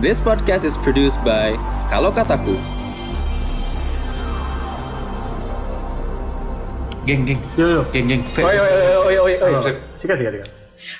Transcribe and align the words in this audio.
This 0.00 0.16
podcast 0.16 0.64
is 0.64 0.80
produced 0.80 1.20
by 1.20 1.60
Kalau 1.92 2.08
Kataku. 2.08 2.56
Geng, 7.04 7.28
geng. 7.28 7.40
Yo 7.52 7.68
yo. 7.68 7.80
Geng, 7.92 8.08
geng. 8.08 8.22
Oi, 8.40 8.56
oi, 8.56 8.70
oi, 8.72 8.96
oi, 8.96 9.34
oi, 9.36 9.52
oi. 9.60 9.72
Sikat 10.00 10.16
sikat 10.16 10.32
sikat. 10.40 10.48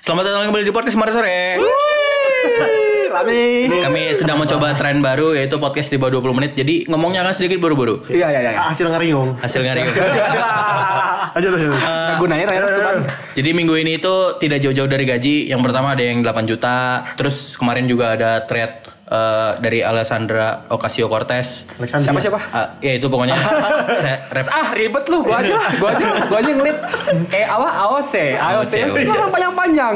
Selamat 0.05 0.29
datang 0.29 0.53
kembali 0.53 0.69
di 0.69 0.75
podcast 0.77 1.01
Mari 1.01 1.17
Sore. 1.17 1.57
Rame. 3.17 3.41
Kami 3.73 4.03
sedang 4.13 4.37
mencoba 4.37 4.77
tren 4.77 5.01
baru 5.01 5.33
yaitu 5.33 5.57
podcast 5.57 5.89
di 5.89 5.97
bawah 5.97 6.21
20 6.21 6.37
menit. 6.37 6.53
Jadi 6.61 6.85
ngomongnya 6.85 7.25
akan 7.25 7.33
sedikit 7.33 7.57
buru-buru. 7.57 8.05
Iya, 8.05 8.29
iya, 8.37 8.41
iya. 8.53 8.61
Ah, 8.61 8.69
Hasil 8.69 8.85
ngeringung. 8.85 9.41
Hasil 9.41 9.65
ngari. 9.65 9.81
Aja 11.37 11.47
tuh. 11.53 11.59
Nah, 11.61 12.17
gunanya 12.17 12.45
ternyata 12.49 12.69
tuh 12.69 12.83
kan. 12.83 12.97
Jadi 13.37 13.51
minggu 13.53 13.75
ini 13.77 13.93
itu 14.01 14.15
tidak 14.41 14.59
jauh-jauh 14.65 14.91
dari 14.91 15.05
gaji. 15.05 15.35
Yang 15.51 15.61
pertama 15.69 15.93
ada 15.95 16.03
yang 16.03 16.25
8 16.25 16.51
juta. 16.51 17.05
Terus 17.15 17.55
kemarin 17.57 17.85
juga 17.87 18.17
ada 18.17 18.45
thread 18.49 18.87
eh, 19.09 19.51
dari 19.61 19.81
Alessandra 19.85 20.67
Ocasio 20.73 21.07
Cortez. 21.07 21.65
Siapa 21.79 22.21
siapa? 22.21 22.39
Ah, 22.51 22.77
ya 22.81 22.97
itu 22.97 23.07
pokoknya. 23.07 23.37
saya 24.03 24.17
Ah 24.51 24.73
ribet 24.75 25.05
lu, 25.07 25.23
gua 25.23 25.43
aja 25.43 25.55
lah, 25.59 25.71
gua 25.79 25.91
aja, 25.95 26.07
gua 26.27 26.39
aja 26.43 26.51
ngelit. 26.55 26.79
Eh 27.31 27.47
apa? 27.47 27.69
AOC, 27.87 28.15
AOC, 28.39 28.73
AOC. 28.87 28.97
itu 29.05 29.13
kan 29.13 29.29
panjang-panjang. 29.31 29.95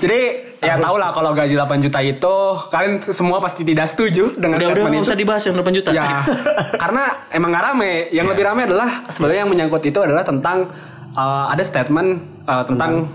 Jadi 0.00 0.20
ya 0.64 0.74
tau 0.76 0.96
lah 0.96 1.10
kalau 1.10 1.30
gaji 1.30 1.54
8 1.54 1.78
juta 1.80 1.98
itu 2.00 2.34
kalian 2.68 2.92
semua 3.06 3.38
pasti 3.38 3.62
tidak 3.62 3.86
setuju 3.88 4.32
dengan 4.34 4.56
Udah 4.58 4.68
udah 4.72 4.84
itu. 4.90 5.04
usah 5.04 5.14
dibahas 5.14 5.42
yang 5.42 5.54
8 5.54 5.70
juta. 5.72 5.90
Ya, 5.90 6.24
karena 6.82 7.02
emang 7.28 7.50
gak 7.50 7.64
rame. 7.70 7.92
Yang 8.10 8.26
lebih 8.32 8.44
rame 8.44 8.60
adalah 8.64 8.88
sebenarnya 9.08 9.40
yang 9.44 9.52
menyangkut 9.52 9.82
itu 9.82 9.98
adalah 9.98 10.22
tentang 10.22 10.72
uh, 11.12 11.46
ada 11.48 11.60
statement 11.60 12.08
uh, 12.44 12.64
tentang 12.64 13.08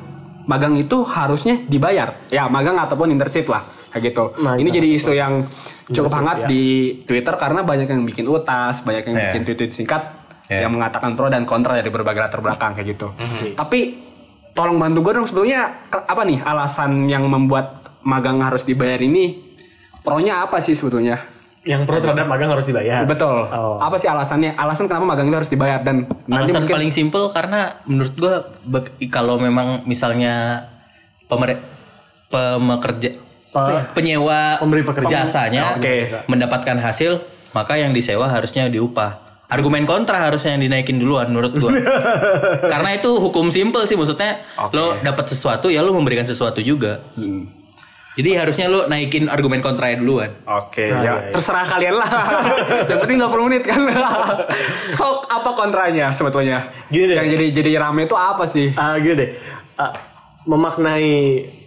magang 0.45 0.73
itu 0.75 1.01
harusnya 1.03 1.61
dibayar. 1.65 2.25
Ya, 2.29 2.45
magang 2.45 2.77
ataupun 2.77 3.09
internship 3.09 3.45
lah. 3.45 3.65
Kayak 3.89 4.13
gitu. 4.13 4.23
Magang. 4.37 4.61
Ini 4.61 4.69
jadi 4.71 4.87
isu 4.95 5.11
yang 5.13 5.33
cukup 5.85 6.09
Internship, 6.09 6.17
hangat 6.17 6.37
ya. 6.39 6.47
di 6.47 6.63
Twitter 7.03 7.33
karena 7.35 7.61
banyak 7.61 7.85
yang 7.85 8.01
bikin 8.03 8.25
utas, 8.25 8.81
banyak 8.81 9.03
yang 9.09 9.15
Ya. 9.15 9.23
bikin 9.29 9.41
tweet-tweet 9.43 9.73
singkat 9.73 10.03
Ya. 10.45 10.65
yang 10.65 10.73
mengatakan 10.73 11.13
pro 11.13 11.29
dan 11.29 11.45
kontra 11.45 11.73
dari 11.73 11.89
berbagai 11.89 12.17
latar 12.19 12.41
belakang 12.41 12.73
kayak 12.73 12.97
gitu. 12.97 13.13
Mhm. 13.13 13.53
Tapi 13.53 14.08
tolong 14.59 14.75
bantu 14.75 14.99
gue 14.99 15.13
dong 15.15 15.23
sebetulnya 15.23 15.87
apa 15.87 16.27
nih 16.27 16.43
alasan 16.43 17.07
yang 17.07 17.23
membuat 17.23 17.79
magang 18.03 18.43
harus 18.43 18.67
dibayar 18.67 18.99
ini? 18.99 19.39
Pronya 20.03 20.43
apa 20.43 20.59
sih 20.59 20.75
sebetulnya? 20.75 21.23
Yang 21.63 21.87
pro 21.87 21.99
terhadap 21.99 22.27
magang 22.27 22.51
harus 22.51 22.67
dibayar. 22.67 23.03
Betul. 23.03 23.47
Oh. 23.47 23.79
Apa 23.79 23.95
sih 23.95 24.07
alasannya? 24.07 24.55
Alasan 24.55 24.91
kenapa 24.91 25.07
magang 25.07 25.27
itu 25.27 25.37
harus 25.37 25.51
dibayar 25.51 25.79
dan 25.79 26.07
nanti 26.27 26.51
Alasan 26.51 26.67
mungkin 26.67 26.75
paling 26.75 26.91
simpel 26.91 27.23
karena 27.31 27.79
menurut 27.83 28.13
gua 28.15 28.35
bag- 28.63 28.95
kalau 29.07 29.39
memang 29.39 29.83
misalnya 29.83 30.67
pemer 31.27 31.63
pemekerja 32.27 33.15
Pe- 33.49 33.85
penyewa 33.93 34.61
Pemberi 34.61 34.83
pekerjaan. 34.83 35.25
jasanya 35.25 35.75
Oke. 35.75 36.05
mendapatkan 36.27 36.77
hasil 36.77 37.21
maka 37.51 37.75
yang 37.75 37.91
disewa 37.91 38.29
harusnya 38.29 38.69
diupah 38.69 39.28
argumen 39.49 39.83
kontra 39.83 40.29
harusnya 40.29 40.53
yang 40.53 40.63
dinaikin 40.63 40.97
duluan 40.97 41.27
menurut 41.27 41.57
gua 41.57 41.73
karena 42.73 42.89
itu 42.95 43.09
hukum 43.11 43.49
simpel 43.49 43.83
sih 43.83 43.97
maksudnya 43.97 44.45
Oke. 44.55 44.77
lo 44.77 44.93
dapat 44.95 45.25
sesuatu 45.27 45.67
ya 45.67 45.81
lo 45.81 45.91
memberikan 45.91 46.23
sesuatu 46.23 46.61
juga 46.61 47.01
Hmm. 47.13 47.49
jadi 48.13 48.45
harusnya 48.45 48.69
lo 48.69 48.85
naikin 48.85 49.25
argumen 49.25 49.59
kontra 49.59 49.89
duluan 49.91 50.29
Oke, 50.45 50.85
Nah, 50.85 51.01
ya 51.01 51.01
iya, 51.01 51.13
iya. 51.19 51.31
terserah 51.33 51.65
kalian 51.65 51.95
lah. 51.95 52.09
yang 52.89 52.99
penting 52.99 53.17
20 53.17 53.47
menit 53.47 53.63
kan. 53.63 53.81
so, 54.97 55.05
apa 55.23 55.49
kontranya 55.53 56.09
sebetulnya? 56.09 56.67
Gini 56.89 57.05
deh. 57.05 57.15
Yang 57.15 57.27
jadi 57.33 57.45
jadi 57.53 57.71
rame 57.79 58.05
itu 58.05 58.13
apa 58.13 58.43
sih? 58.43 58.73
Ah 58.75 58.97
gini 58.97 59.13
deh. 59.15 59.29
Ah, 59.77 59.93
memaknai 60.47 61.11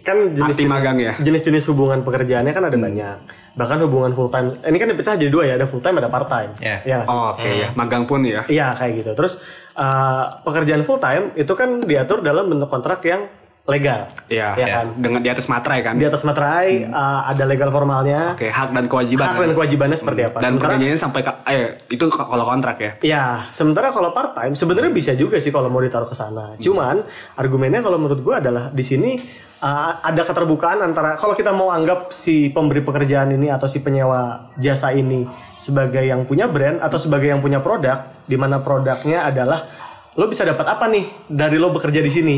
kan 0.01 0.33
jenis 0.33 0.57
magang 0.65 0.97
ya? 0.97 1.13
jenis-jenis 1.21 1.69
hubungan 1.69 2.01
pekerjaannya 2.01 2.53
kan 2.53 2.63
ada 2.65 2.77
banyak. 2.77 3.17
Bahkan 3.53 3.77
hubungan 3.85 4.11
full 4.17 4.33
time. 4.33 4.57
Ini 4.65 4.77
kan 4.81 4.87
dipecah 4.89 5.13
jadi 5.13 5.29
dua 5.29 5.43
ya, 5.45 5.53
ada 5.61 5.69
full 5.69 5.83
time 5.83 6.01
ada 6.01 6.09
part 6.09 6.25
time. 6.25 6.51
Ya. 6.57 6.81
nggak 6.81 7.05
sih? 7.05 7.13
Oh, 7.13 7.37
Oke 7.37 7.49
ya, 7.53 7.69
magang 7.77 8.09
pun 8.09 8.25
ya. 8.25 8.43
Iya 8.49 8.73
kayak 8.73 8.93
gitu. 9.05 9.11
Terus 9.13 9.37
ah, 9.77 10.41
pekerjaan 10.41 10.81
full 10.81 10.97
time 10.97 11.37
itu 11.37 11.53
kan 11.53 11.85
diatur 11.85 12.25
dalam 12.25 12.49
bentuk 12.49 12.69
kontrak 12.73 13.05
yang 13.05 13.29
legal. 13.63 14.11
Iya, 14.27 14.59
ya 14.59 14.67
kan. 14.67 14.85
Dengan 14.99 15.23
di 15.23 15.29
atas 15.31 15.47
materai 15.47 15.79
kan. 15.79 15.95
Di 15.95 16.03
atas 16.03 16.27
materai 16.27 16.83
ah, 16.91 17.23
ada 17.31 17.47
legal 17.47 17.71
formalnya. 17.71 18.35
Oke, 18.35 18.51
hak 18.51 18.75
dan 18.75 18.91
kewajiban. 18.91 19.23
Hak 19.23 19.39
dan 19.39 19.53
kewajibannya 19.55 19.95
seperti 19.95 20.21
apa? 20.27 20.37
Dan 20.43 20.59
Sementara- 20.59 20.75
perjanjiannya 20.75 20.99
sampai 20.99 21.21
ke, 21.23 21.31
eh 21.47 21.63
itu 21.87 22.05
kalau 22.11 22.43
kontrak 22.43 22.77
ya. 22.83 22.91
Ya, 22.99 23.25
sementara 23.55 23.95
kalau 23.95 24.11
part 24.11 24.35
time 24.35 24.51
sebenarnya 24.59 24.91
bisa 24.91 25.11
juga 25.15 25.39
sih 25.39 25.47
kalau 25.55 25.71
mau 25.71 25.79
ditaruh 25.79 26.11
ke 26.11 26.15
sana. 26.15 26.59
Cuman 26.59 27.07
argumennya 27.39 27.79
kalau 27.79 27.95
menurut 27.95 28.19
gua 28.19 28.43
adalah 28.43 28.67
di 28.75 28.83
sini 28.83 29.15
uh, 29.63 29.91
ada 30.03 30.27
keterbukaan 30.27 30.83
antara 30.83 31.15
kalau 31.15 31.31
kita 31.31 31.55
mau 31.55 31.71
anggap 31.71 32.11
si 32.11 32.51
pemberi 32.51 32.83
pekerjaan 32.83 33.31
ini 33.31 33.47
atau 33.47 33.71
si 33.71 33.79
penyewa 33.79 34.51
jasa 34.59 34.91
ini 34.91 35.23
sebagai 35.55 36.03
yang 36.03 36.27
punya 36.27 36.51
brand 36.51 36.83
atau 36.83 36.99
sebagai 36.99 37.31
yang 37.31 37.39
punya 37.39 37.63
produk, 37.63 38.11
di 38.27 38.35
mana 38.35 38.59
produknya 38.59 39.23
adalah 39.23 39.71
lo 40.19 40.27
bisa 40.27 40.43
dapat 40.43 40.67
apa 40.67 40.91
nih 40.91 41.31
dari 41.31 41.55
lo 41.55 41.71
bekerja 41.71 42.03
di 42.03 42.11
sini. 42.11 42.37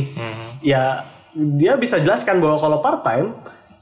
Ya, 0.61 1.03
dia 1.35 1.75
bisa 1.75 1.99
jelaskan 1.99 2.39
bahwa 2.39 2.55
kalau 2.55 2.77
part 2.79 2.99
time 3.01 3.35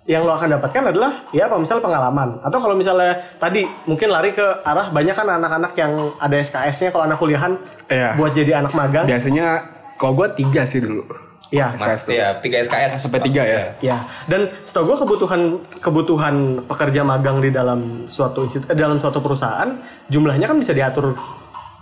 yang 0.03 0.27
lo 0.27 0.35
akan 0.35 0.59
dapatkan 0.59 0.91
adalah 0.91 1.23
ya 1.31 1.47
kalau 1.47 1.63
misalnya 1.63 1.79
pengalaman 1.81 2.29
atau 2.41 2.59
kalau 2.59 2.75
misalnya 2.75 3.23
tadi 3.37 3.63
mungkin 3.85 4.11
lari 4.11 4.33
ke 4.33 4.43
arah 4.59 4.91
banyak 4.91 5.15
kan 5.15 5.27
anak-anak 5.31 5.71
yang 5.73 5.95
ada 6.17 6.35
SKS-nya 6.35 6.89
kalau 6.89 7.07
anak 7.07 7.15
kuliahan 7.15 7.55
Iya. 7.87 8.17
buat 8.17 8.33
jadi 8.33 8.59
anak 8.59 8.73
magang 8.73 9.05
Biasanya 9.05 9.63
kalau 9.95 10.17
gue 10.17 10.27
tiga 10.35 10.65
sih 10.65 10.81
dulu. 10.81 11.07
ya 11.47 11.69
SKS 11.71 12.01
tuh. 12.03 12.11
ya 12.11 12.27
3 12.35 12.65
SKS 12.65 12.91
Sampai 12.99 13.21
tiga 13.21 13.45
ya. 13.45 13.77
ya 13.79 13.97
dan 14.25 14.49
setahu 14.65 14.89
gue 14.89 14.97
kebutuhan 15.05 15.41
kebutuhan 15.77 16.35
pekerja 16.65 17.05
magang 17.05 17.37
di 17.37 17.53
dalam 17.53 18.09
suatu 18.09 18.43
eh, 18.49 18.73
dalam 18.73 18.97
suatu 18.97 19.21
perusahaan 19.21 19.69
jumlahnya 20.09 20.49
kan 20.49 20.57
bisa 20.57 20.73
diatur 20.73 21.13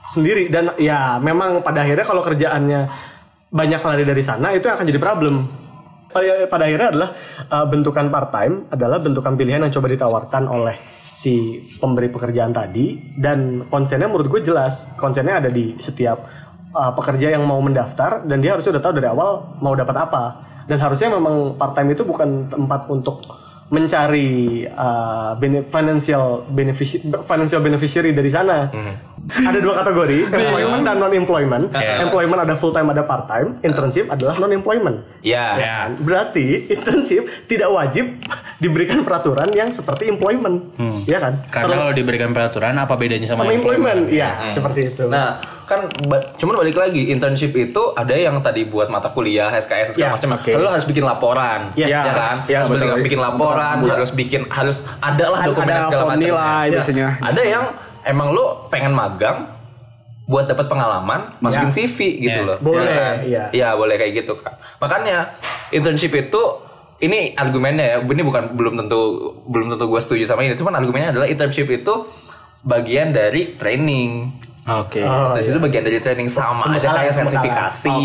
sendiri 0.06 0.52
dan 0.52 0.76
ya 0.76 1.16
memang 1.18 1.64
pada 1.64 1.82
akhirnya 1.82 2.04
kalau 2.04 2.20
kerjaannya 2.20 2.82
banyak 3.52 3.82
lari 3.84 4.04
dari 4.08 4.24
sana 4.24 4.56
itu 4.56 4.72
akan 4.72 4.88
jadi 4.88 5.00
problem. 5.00 5.46
Pada, 6.12 6.48
pada 6.52 6.64
akhirnya 6.68 6.90
adalah 6.92 7.10
uh, 7.48 7.66
bentukan 7.72 8.12
part 8.12 8.36
time 8.36 8.68
adalah 8.68 9.00
bentukan 9.00 9.32
pilihan 9.40 9.64
yang 9.64 9.72
coba 9.72 9.88
ditawarkan 9.96 10.44
oleh 10.44 10.76
si 11.16 11.64
pemberi 11.80 12.12
pekerjaan 12.12 12.52
tadi 12.52 13.16
dan 13.16 13.68
konsennya 13.72 14.12
menurut 14.12 14.28
gue 14.28 14.42
jelas 14.52 14.92
konsennya 15.00 15.40
ada 15.40 15.48
di 15.48 15.76
setiap 15.80 16.28
uh, 16.76 16.92
pekerja 16.96 17.32
yang 17.32 17.48
mau 17.48 17.64
mendaftar 17.64 18.28
dan 18.28 18.44
dia 18.44 18.56
harusnya 18.56 18.76
udah 18.80 18.84
tahu 18.84 18.94
dari 19.00 19.08
awal 19.08 19.60
mau 19.60 19.76
dapat 19.76 19.96
apa. 20.00 20.24
Dan 20.68 20.80
harusnya 20.80 21.12
memang 21.12 21.60
part 21.60 21.76
time 21.76 21.92
itu 21.92 22.08
bukan 22.08 22.48
tempat 22.48 22.88
untuk 22.88 23.24
mencari 23.72 24.30
uh, 24.68 25.32
bene- 25.34 25.64
financial 25.64 26.44
benefici- 26.46 27.00
financial 27.24 27.60
beneficiary 27.60 28.12
dari 28.12 28.28
sana. 28.28 28.68
Ada 29.24 29.58
dua 29.58 29.80
kategori, 29.80 30.28
employment 30.36 30.84
dan 30.84 30.96
non 30.98 31.14
employment. 31.14 31.66
Yeah. 31.72 32.04
Employment 32.04 32.42
ada 32.42 32.54
full 32.54 32.70
time 32.70 32.90
ada 32.90 33.02
part 33.02 33.26
time, 33.26 33.62
internship 33.62 34.12
adalah 34.12 34.36
non 34.36 34.52
employment. 34.52 35.08
ya 35.22 35.56
Ya 35.56 35.72
kan? 35.80 35.90
Berarti 35.98 36.68
internship 36.68 37.24
tidak 37.46 37.72
wajib 37.72 38.20
diberikan 38.58 39.02
peraturan 39.02 39.50
yang 39.52 39.72
seperti 39.72 40.06
employment, 40.06 40.76
ya 41.06 41.18
kan? 41.18 41.34
karena 41.48 41.66
Terus- 41.66 41.80
kalau 41.80 41.94
diberikan 41.96 42.30
peraturan 42.30 42.76
apa 42.76 42.94
bedanya 42.94 43.32
sama, 43.32 43.42
sama 43.42 43.56
employment, 43.56 44.12
ya 44.12 44.52
seperti 44.52 44.92
itu. 44.92 45.08
Nah, 45.08 45.40
kan 45.72 45.80
ba- 46.06 46.36
cuman 46.36 46.60
balik 46.60 46.76
lagi 46.76 47.08
internship 47.08 47.56
itu 47.56 47.96
ada 47.96 48.12
yang 48.12 48.36
tadi 48.40 48.64
buat 48.64 48.92
mata 48.92 49.08
kuliah, 49.08 49.48
SKS 49.50 49.96
segala 49.96 50.04
Ya, 50.04 50.10
macam. 50.12 50.30
oke. 50.36 50.52
Lalu 50.52 50.68
harus 50.68 50.86
bikin 50.86 51.04
laporan, 51.04 51.60
Yes. 51.74 51.88
ya 51.88 52.12
kan? 52.12 52.36
Ya, 52.46 52.58
harus 52.60 52.76
betul. 52.76 53.00
bikin, 53.00 53.18
laporan, 53.18 53.76
Betul. 53.80 53.92
harus 53.96 54.12
bikin 54.12 54.42
harus 54.48 54.78
ada 55.00 55.26
lah 55.30 55.40
dokumen 55.42 55.72
ada 55.72 55.88
segala 55.88 56.04
macam. 56.06 56.20
nilai 56.20 56.66
Ya. 56.66 56.72
biasanya. 56.74 57.08
Ada 57.22 57.42
yang 57.42 57.64
emang 58.04 58.28
lu 58.30 58.44
pengen 58.68 58.92
magang 58.92 59.48
buat 60.28 60.46
dapat 60.46 60.68
pengalaman, 60.68 61.40
masukin 61.40 61.68
Ya. 61.68 61.74
CV 61.74 61.98
gitu 62.20 62.36
Ya. 62.38 62.48
loh. 62.48 62.58
Boleh, 62.60 62.84
Ya 62.86 63.00
kan? 63.02 63.16
iya. 63.24 63.44
Iya, 63.52 63.70
boleh 63.74 63.96
kayak 63.96 64.14
gitu 64.18 64.34
kan. 64.36 64.54
Makanya 64.78 65.32
internship 65.70 66.12
itu 66.14 66.42
ini 67.00 67.34
argumennya 67.34 67.86
ya, 67.88 67.98
ini 68.00 68.22
bukan 68.22 68.54
belum 68.54 68.76
tentu 68.78 69.00
belum 69.44 69.72
tentu 69.72 69.88
gue 69.88 70.00
setuju 70.00 70.24
sama 70.26 70.44
ini, 70.44 70.54
cuman 70.54 70.76
argumennya 70.76 71.12
adalah 71.12 71.26
internship 71.26 71.66
itu 71.66 72.06
bagian 72.62 73.10
dari 73.10 73.56
training. 73.56 74.38
Oke. 74.62 75.02
Oh, 75.02 75.34
Terus 75.34 75.50
itu 75.50 75.58
bagian 75.58 75.82
dari 75.82 75.98
training 75.98 76.30
sama 76.30 76.70
aja 76.72 76.94
kayak 76.94 77.18
sertifikasi. 77.18 77.98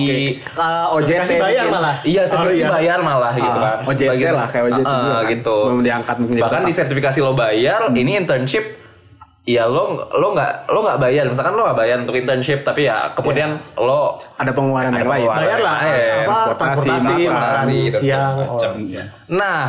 Uh, 0.53 0.97
OJT 0.97 1.37
bayar 1.37 1.69
malah. 1.69 2.01
Iya, 2.01 2.25
sertifikasi 2.25 2.57
Oh, 2.57 2.65
iya. 2.65 2.69
bayar 2.73 2.99
malah 3.01 3.33
gitu 3.33 3.59
kan. 3.59 3.77
OJT 3.85 4.09
Bagian- 4.09 4.35
lah, 4.35 4.47
kayak 4.47 4.65
OJT 4.67 4.81
Ah, 4.83 4.97
juga 4.97 5.13
kan. 5.15 5.25
gitu. 5.29 5.57
Sebelum 5.59 5.83
diangkat 5.83 6.17
mungkin 6.17 6.35
Bahkan 6.39 6.61
di 6.63 6.73
sertifikasi 6.73 7.19
lo 7.21 7.33
bayar, 7.33 7.81
ini 7.93 8.13
internship 8.17 8.65
ya 9.45 9.63
lo 9.63 9.85
lo 10.11 10.35
nggak 10.35 10.67
lo 10.67 10.83
nggak 10.83 10.99
bayar 10.99 11.23
misalkan 11.25 11.55
lo 11.55 11.63
nggak 11.63 11.79
bayar 11.79 11.97
untuk 12.03 12.19
internship 12.19 12.67
tapi 12.67 12.83
ya 12.83 13.15
kemudian 13.15 13.63
lo 13.77 14.17
ada 14.35 14.51
pengeluaran 14.51 14.91
Ada 14.91 15.07
pengeluaran. 15.07 15.39
Bayar 15.39 15.59
lah, 15.61 15.77
Eh, 15.79 16.25
apa 16.25 16.37
transportasi, 16.57 16.59
transportasi, 16.59 17.23
transportasi, 17.23 17.79
siang, 18.01 18.33
macam. 18.41 18.73
oh, 18.75 19.07
Nah, 19.31 19.61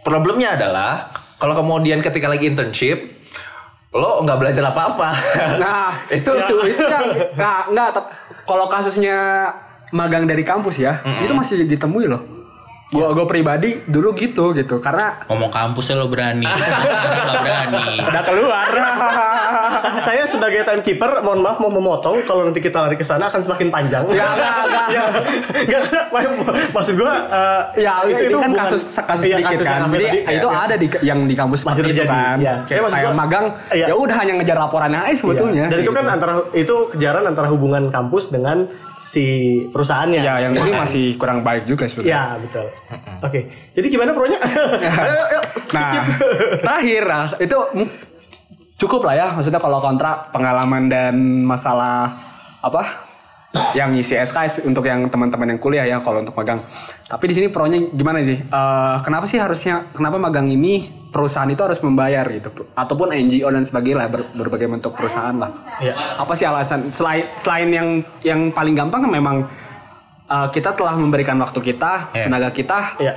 problemnya 0.00 0.56
adalah 0.56 1.06
kalau 1.36 1.54
kemudian 1.56 2.00
ketika 2.00 2.26
lagi 2.26 2.48
internship 2.48 3.19
lo 3.90 4.22
nggak 4.22 4.38
belajar 4.38 4.64
apa-apa. 4.66 5.08
Nah, 5.58 5.90
itu 6.14 6.30
itu 6.30 6.54
itu 6.64 6.84
yang 6.84 7.06
nah, 7.34 7.66
enggak 7.66 7.88
tep- 7.92 8.10
kalau 8.46 8.70
kasusnya 8.70 9.50
magang 9.90 10.22
dari 10.24 10.46
kampus 10.46 10.78
ya, 10.78 11.02
itu 11.18 11.34
masih 11.34 11.66
ditemui 11.66 12.06
loh. 12.06 12.22
Gua 12.90 13.10
gua 13.10 13.22
pribadi 13.22 13.82
dulu 13.86 14.14
gitu 14.14 14.50
gitu 14.50 14.78
karena 14.78 15.14
Ngomong 15.26 15.50
kampusnya 15.50 15.94
lo 15.94 16.06
berani, 16.06 16.42
nggak 17.26 17.38
berani. 17.38 17.86
udah 18.02 18.22
keluar. 18.22 18.69
Sa- 19.90 20.02
saya 20.06 20.22
sebagai 20.24 20.62
timekeeper, 20.62 21.20
mohon 21.20 21.40
maaf 21.40 21.58
mau 21.58 21.68
memotong 21.68 22.22
kalau 22.22 22.46
nanti 22.46 22.58
kita 22.58 22.78
lari 22.80 22.94
ke 22.94 23.02
sana 23.02 23.26
akan 23.26 23.40
semakin 23.40 23.68
panjang. 23.68 24.06
Ya, 24.08 24.26
enggak, 24.28 24.54
enggak. 24.62 24.86
Ya, 24.88 25.02
enggak, 25.66 25.80
enggak. 25.82 26.06
maksud 26.70 26.94
gua 26.94 27.12
eh, 27.26 27.60
Ya, 27.80 27.94
itu, 28.04 28.22
ini 28.22 28.34
kan 28.34 28.50
bukan- 28.50 28.60
kasus 28.64 28.80
kasus 28.86 29.22
iya, 29.22 29.36
sedikit 29.36 29.50
kasus 29.52 29.66
kan. 29.66 29.80
Jadi 29.88 30.04
tadi. 30.06 30.36
itu 30.36 30.46
Iya. 30.46 30.58
ada 30.60 30.74
di 30.76 30.86
yang 31.02 31.20
di 31.24 31.34
kampus 31.34 31.60
Masih 31.62 31.74
itu 31.76 31.88
terjadi, 31.90 32.08
kan. 32.08 32.36
iya. 32.38 32.54
Kayak, 32.62 32.80
Ya, 32.80 32.88
kayak 32.88 33.04
gua- 33.04 33.18
magang 33.18 33.46
iya. 33.70 33.86
ya 33.88 33.94
udah 33.96 34.16
hanya 34.16 34.32
ngejar 34.36 34.56
laporannya 34.58 35.00
aja 35.02 35.16
sebetulnya. 35.16 35.64
Dan 35.66 35.78
itu 35.80 35.90
kan 35.90 36.04
Gitu. 36.04 36.14
antara 36.14 36.32
itu 36.52 36.76
kejaran 36.90 37.24
antara 37.24 37.48
hubungan 37.48 37.82
kampus 37.90 38.30
dengan 38.30 38.70
si 39.00 39.24
perusahaannya. 39.66 40.20
ya 40.20 40.34
yang 40.38 40.52
ini 40.54 40.70
masih 40.72 41.04
kurang 41.16 41.40
baik 41.40 41.64
juga 41.64 41.84
sebetulnya. 41.84 42.14
Ya, 42.14 42.22
betul. 42.38 42.66
Oke. 43.20 43.40
Jadi 43.74 43.86
gimana 43.88 44.10
pronya? 44.12 44.38
Nah, 45.70 46.02
terakhir 46.58 47.02
itu 47.38 47.58
cukup 48.80 49.04
lah 49.04 49.14
ya. 49.14 49.26
Maksudnya 49.36 49.60
kalau 49.60 49.78
kontrak 49.78 50.32
pengalaman 50.32 50.88
dan 50.88 51.14
masalah 51.44 52.16
apa 52.60 53.10
yang 53.74 53.90
isi 53.92 54.14
SKS 54.14 54.62
untuk 54.62 54.86
yang 54.86 55.10
teman-teman 55.10 55.52
yang 55.52 55.60
kuliah 55.60 55.82
ya 55.82 55.98
kalau 55.98 56.22
untuk 56.22 56.32
magang. 56.32 56.62
Tapi 57.04 57.24
di 57.28 57.34
sini 57.34 57.46
pronya 57.50 57.82
gimana 57.90 58.22
sih? 58.22 58.38
Eh, 58.38 58.96
kenapa 59.02 59.26
sih 59.26 59.36
harusnya 59.36 59.90
kenapa 59.90 60.16
magang 60.16 60.46
ini 60.46 60.86
perusahaan 61.10 61.50
itu 61.50 61.58
harus 61.58 61.82
membayar 61.82 62.22
gitu 62.30 62.70
ataupun 62.70 63.10
NGO 63.10 63.50
dan 63.50 63.66
sebagainya 63.66 63.96
lah 63.98 64.08
ber- 64.08 64.30
berbagai 64.32 64.70
bentuk 64.70 64.94
perusahaan 64.94 65.34
lah. 65.34 65.50
Iya. 65.82 65.94
Apa 66.16 66.32
sih 66.38 66.46
alasan 66.46 66.94
selain 66.94 67.26
selain 67.42 67.68
yang 67.68 67.88
yang 68.22 68.40
paling 68.54 68.78
gampang 68.78 69.02
kan 69.02 69.10
memang 69.10 69.36
eh, 70.30 70.48
kita 70.54 70.70
telah 70.78 70.94
memberikan 70.94 71.34
waktu 71.42 71.58
kita, 71.58 72.14
Iya. 72.14 72.30
tenaga 72.30 72.54
kita 72.54 72.78
Iya. 73.02 73.14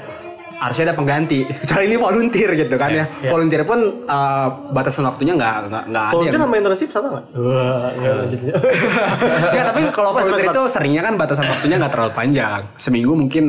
Harusnya 0.55 0.83
ada 0.85 0.95
pengganti. 0.95 1.39
Kecuali 1.61 1.85
ini 1.85 1.97
volunteer 1.97 2.49
gitu 2.53 2.75
kan 2.75 2.89
ya. 2.89 3.05
Iya. 3.19 3.29
Volunteer 3.29 3.63
pun 3.63 3.79
uh, 4.03 4.47
batasan 4.69 5.03
waktunya 5.03 5.33
nggak 5.33 5.53
nggak 5.67 5.83
nggak 5.87 6.03
ada. 6.03 6.11
Volunteer 6.11 6.39
sama 6.39 6.55
internship 6.55 6.89
sama 6.89 7.07
nggak? 7.09 7.25
Wah, 7.33 7.87
nggak 7.93 8.13
lanjutnya. 8.17 8.53
Ya 9.49 9.61
tapi 9.69 9.81
kalau 9.89 10.11
volunteer 10.11 10.47
itu 10.47 10.61
seringnya 10.67 11.01
kan 11.01 11.13
batasan 11.15 11.45
waktunya 11.47 11.75
nggak 11.77 11.91
terlalu 11.91 12.11
panjang. 12.11 12.61
Seminggu 12.75 13.13
mungkin 13.13 13.45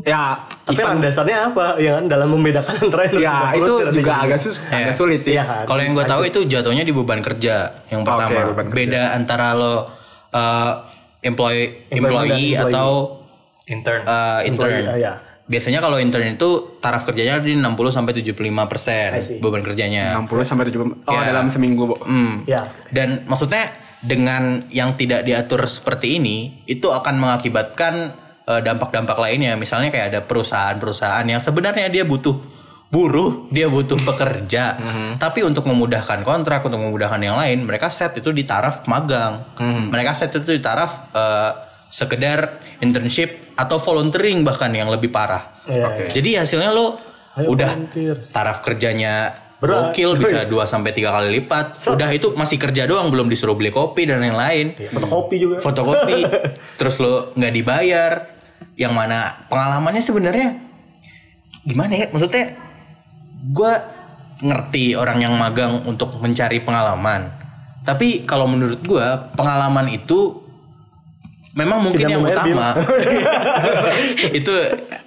ya 0.00 0.46
Tapi 0.62 0.78
event- 0.78 0.90
landasannya 0.94 1.36
apa? 1.50 1.66
Ya 1.76 1.90
kan 1.98 2.04
dalam 2.06 2.28
membedakan 2.30 2.74
antara 2.86 3.02
internship 3.04 3.26
ya 3.26 3.38
itu 3.52 3.72
juga 3.92 4.12
agak 4.20 4.38
sus 4.38 4.56
Iya. 4.64 4.78
agak 4.80 4.94
sulit 4.94 5.20
sih. 5.22 5.32
Iya 5.34 5.44
kan? 5.44 5.64
Kalau 5.66 5.80
yang 5.82 5.92
gue 5.92 6.06
tahu 6.06 6.22
itu 6.24 6.40
jatuhnya 6.44 6.82
di 6.82 6.92
beban 6.92 7.18
kerja 7.18 7.54
yang 7.88 8.02
pertama. 8.02 8.46
beban 8.48 8.66
kerja. 8.66 8.76
Beda 8.76 9.02
antara 9.12 9.46
lo 9.52 9.74
uh, 10.30 10.72
employee 11.20 11.90
employee 11.90 12.54
employee. 12.54 12.54
atau 12.54 12.88
Intern. 13.66 14.00
uh, 14.02 14.40
intern. 14.40 14.70
Employee, 14.72 15.02
ya. 15.02 15.14
Biasanya 15.48 15.80
kalau 15.80 15.96
intern 15.96 16.36
itu 16.36 16.76
taraf 16.78 17.08
kerjanya 17.08 17.40
di 17.40 17.56
60 17.56 17.64
sampai 17.88 18.12
75 18.12 18.36
persen 18.68 19.08
beban 19.40 19.64
kerjanya. 19.64 20.12
60 20.20 20.44
sampai 20.44 20.68
70 20.68 21.08
oh 21.08 21.12
Ya. 21.16 21.32
dalam 21.32 21.48
seminggu, 21.48 21.88
Bu. 21.88 21.96
Hmm. 22.04 22.44
Ya. 22.44 22.68
Dan 22.92 23.24
maksudnya 23.24 23.72
dengan 23.98 24.68
yang 24.68 24.94
tidak 24.94 25.24
diatur 25.24 25.64
seperti 25.66 26.20
ini 26.20 26.62
itu 26.64 26.92
akan 26.92 27.16
mengakibatkan 27.16 28.12
eh, 28.44 28.60
dampak-dampak 28.60 29.16
lainnya. 29.16 29.56
Misalnya 29.56 29.88
kayak 29.88 30.06
ada 30.12 30.20
perusahaan-perusahaan 30.22 31.24
yang 31.24 31.40
sebenarnya 31.40 31.88
dia 31.88 32.04
butuh 32.04 32.36
buruh, 32.88 33.52
dia 33.52 33.68
butuh 33.68 34.00
pekerja. 34.00 34.80
Tapi 35.20 35.44
untuk 35.44 35.64
memudahkan 35.64 36.24
kontrak, 36.24 36.64
untuk 36.64 36.80
memudahkan 36.80 37.20
yang 37.20 37.36
lain, 37.36 37.68
mereka 37.68 37.88
set 37.88 38.16
itu 38.16 38.32
di 38.32 38.44
taraf 38.44 38.88
magang. 38.88 39.44
Mereka 39.92 40.12
set 40.12 40.32
itu 40.32 40.56
di 40.56 40.60
taraf 40.60 41.12
eh, 41.12 41.52
sekedar 41.88 42.60
internship 42.78 43.56
atau 43.56 43.80
volunteering 43.80 44.44
bahkan 44.44 44.70
yang 44.70 44.92
lebih 44.92 45.10
parah. 45.10 45.64
Iya, 45.66 46.08
Jadi 46.12 46.38
hasilnya 46.38 46.70
lo 46.70 46.96
Ayo 47.34 47.54
udah 47.54 47.70
volunteer. 47.74 48.16
taraf 48.30 48.62
kerjanya 48.62 49.34
Berat. 49.58 49.90
gokil 49.90 50.14
bisa 50.14 50.46
2 50.46 50.54
sampai 50.70 50.94
3 50.94 51.10
kali 51.10 51.28
lipat. 51.42 51.66
Udah 51.90 52.10
itu 52.14 52.30
masih 52.38 52.58
kerja 52.62 52.86
doang 52.86 53.10
belum 53.10 53.26
disuruh 53.26 53.58
beli 53.58 53.74
kopi 53.74 54.06
dan 54.06 54.22
yang 54.22 54.38
lain. 54.38 54.78
Iya, 54.78 54.94
Fotokopi 54.94 55.36
juga. 55.42 55.56
Fotokopi 55.58 56.18
terus 56.78 56.96
lo 57.02 57.34
nggak 57.34 57.52
dibayar. 57.52 58.12
Yang 58.78 58.94
mana 58.94 59.18
pengalamannya 59.50 60.02
sebenarnya 60.02 60.48
gimana 61.66 61.92
ya? 61.98 62.06
Maksudnya 62.14 62.54
gua 63.50 63.82
ngerti 64.38 64.94
orang 64.94 65.18
yang 65.18 65.34
magang 65.34 65.82
untuk 65.82 66.14
mencari 66.22 66.62
pengalaman. 66.62 67.26
Tapi 67.82 68.22
kalau 68.22 68.46
menurut 68.46 68.78
gua 68.86 69.34
pengalaman 69.34 69.90
itu 69.90 70.46
memang 71.58 71.82
mungkin 71.82 72.06
Tidak 72.06 72.14
yang 72.14 72.22
utama. 72.22 72.78
itu 74.38 74.52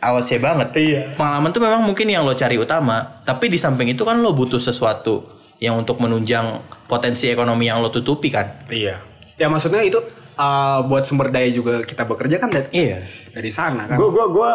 awasnya 0.04 0.40
banget. 0.44 0.68
Iya. 0.76 1.02
Pengalaman 1.16 1.50
tuh 1.56 1.64
memang 1.64 1.82
mungkin 1.88 2.12
yang 2.12 2.28
lo 2.28 2.36
cari 2.36 2.60
utama, 2.60 3.24
tapi 3.24 3.48
di 3.48 3.56
samping 3.56 3.88
itu 3.88 4.04
kan 4.04 4.20
lo 4.20 4.36
butuh 4.36 4.60
sesuatu 4.60 5.32
yang 5.64 5.80
untuk 5.80 6.04
menunjang 6.04 6.60
potensi 6.92 7.32
ekonomi 7.32 7.72
yang 7.72 7.80
lo 7.80 7.88
tutupi 7.88 8.28
kan. 8.28 8.68
Iya. 8.68 9.00
Ya 9.40 9.48
maksudnya 9.48 9.80
itu 9.82 10.04
uh, 10.36 10.84
buat 10.86 11.08
sumber 11.08 11.32
daya 11.32 11.48
juga 11.50 11.80
kita 11.82 12.04
bekerja 12.04 12.36
kan 12.38 12.52
dari, 12.52 12.68
Iya. 12.76 13.00
dari 13.32 13.52
sana 13.54 13.88
kan. 13.88 13.96
Gue 13.96 14.12
gue 14.12 14.26
gue 14.28 14.52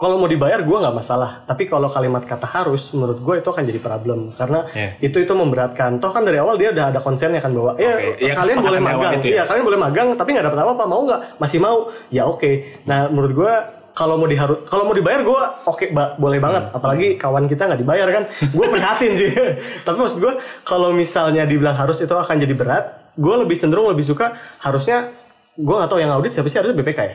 kalau 0.00 0.16
mau 0.16 0.24
dibayar 0.24 0.56
gue 0.58 0.76
nggak 0.80 0.96
masalah. 0.96 1.44
Tapi 1.44 1.68
kalau 1.68 1.86
kalimat 1.86 2.24
kata 2.24 2.48
harus, 2.48 2.88
menurut 2.90 3.20
gue 3.20 3.34
itu 3.36 3.46
akan 3.46 3.62
jadi 3.62 3.76
problem 3.78 4.32
karena 4.32 4.64
Iya. 4.72 4.96
itu 4.98 5.20
itu 5.20 5.32
memberatkan. 5.32 6.00
Toh 6.00 6.08
kan 6.08 6.24
dari 6.24 6.40
awal 6.40 6.56
dia 6.56 6.72
udah 6.72 6.88
ada 6.88 6.98
konsennya 6.98 7.38
kan 7.38 7.52
bahwa 7.52 7.76
ya 7.76 8.00
Oke, 8.00 8.16
iya, 8.18 8.32
kalian 8.32 8.58
boleh 8.58 8.78
kesepakatan 8.78 8.96
awal 8.96 9.04
magang, 9.04 9.20
ya. 9.20 9.28
iya 9.30 9.42
kalian 9.44 9.64
boleh 9.66 9.78
magang, 9.78 10.08
tapi 10.16 10.28
nggak 10.32 10.46
dapat 10.46 10.58
apa-apa. 10.58 10.84
Mau 10.86 11.00
nggak? 11.04 11.20
Masih 11.36 11.58
mau? 11.60 11.78
Ya 12.08 12.24
oke. 12.24 12.50
Nah 12.82 13.06
menurut 13.06 13.32
gue 13.36 13.52
kalau 13.90 14.16
mau 14.16 14.24
diharus 14.24 14.64
kalau 14.64 14.88
mau 14.88 14.94
dibayar 14.94 15.20
gue 15.20 15.40
oke 15.66 15.84
ba- 15.90 16.14
boleh 16.16 16.38
banget 16.38 16.72
apalagi 16.72 17.18
kawan 17.18 17.44
kita 17.44 17.68
nggak 17.68 17.80
dibayar 17.80 18.08
kan 18.08 18.22
gue 18.40 18.66
prihatin 18.70 19.12
sih 19.12 19.28
tapi 19.84 19.96
maksud 19.98 20.18
gue 20.18 20.32
kalau 20.62 20.88
misalnya 20.90 21.42
dibilang 21.42 21.74
harus 21.74 21.98
itu 21.98 22.08
akan 22.08 22.38
jadi 22.38 22.54
berat 22.54 22.84
gue 23.12 23.34
lebih 23.36 23.58
cenderung 23.58 23.90
lebih 23.90 24.06
suka 24.06 24.32
harusnya 24.56 25.10
gue 25.52 25.74
nggak 25.74 25.90
tahu 25.90 26.00
yang 26.00 26.14
audit 26.14 26.32
siapa 26.32 26.46
sih 26.46 26.56
harusnya 26.56 26.78
BPK 26.78 27.00
ya 27.02 27.14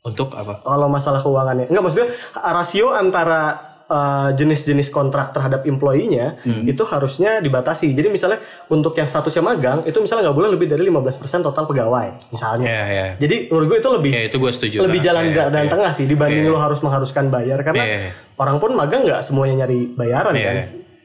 Untuk 0.00 0.32
apa? 0.32 0.60
kalau 0.60 0.88
masalah 0.88 1.18
keuangannya 1.18 1.66
enggak 1.66 1.82
maksudnya 1.82 2.08
rasio 2.32 2.88
antara 2.90 3.52
uh, 3.84 4.32
jenis-jenis 4.32 4.88
kontrak 4.88 5.28
terhadap 5.30 5.62
employee-nya 5.62 6.40
Hmm. 6.40 6.64
itu 6.64 6.80
harusnya 6.82 7.36
dibatasi 7.38 7.90
jadi 7.90 8.08
misalnya 8.08 8.40
untuk 8.66 8.94
yang 8.94 9.04
statusnya 9.04 9.42
magang 9.42 9.84
itu 9.84 9.98
misalnya 9.98 10.24
nggak 10.24 10.36
boleh 10.36 10.50
lebih 10.50 10.66
dari 10.66 10.82
15% 10.82 11.20
total 11.42 11.64
pegawai 11.64 12.16
misalnya 12.30 12.64
Iya, 12.64 12.82
iya. 12.86 13.06
jadi 13.18 13.36
menurut 13.46 13.66
gue 13.68 13.78
itu 13.78 13.90
lebih 13.92 14.10
Ya 14.10 14.22
itu 14.24 14.36
gue 14.38 14.50
setuju. 14.50 14.76
lebih 14.80 15.00
lah. 15.00 15.04
jalan 15.04 15.24
da- 15.30 15.50
dan 15.50 15.64
iya. 15.64 15.70
tengah 15.70 15.90
sih 15.92 16.06
dibanding 16.06 16.44
Iya. 16.44 16.52
lo 16.52 16.58
harus 16.58 16.80
mengharuskan 16.80 17.24
bayar 17.28 17.58
karena 17.60 17.84
Iya. 17.84 18.10
orang 18.34 18.56
pun 18.56 18.72
magang 18.72 19.04
nggak 19.04 19.20
semuanya 19.20 19.54
nyari 19.60 19.84
bayaran 19.90 20.32
Iya. 20.32 20.48
kan 20.48 20.56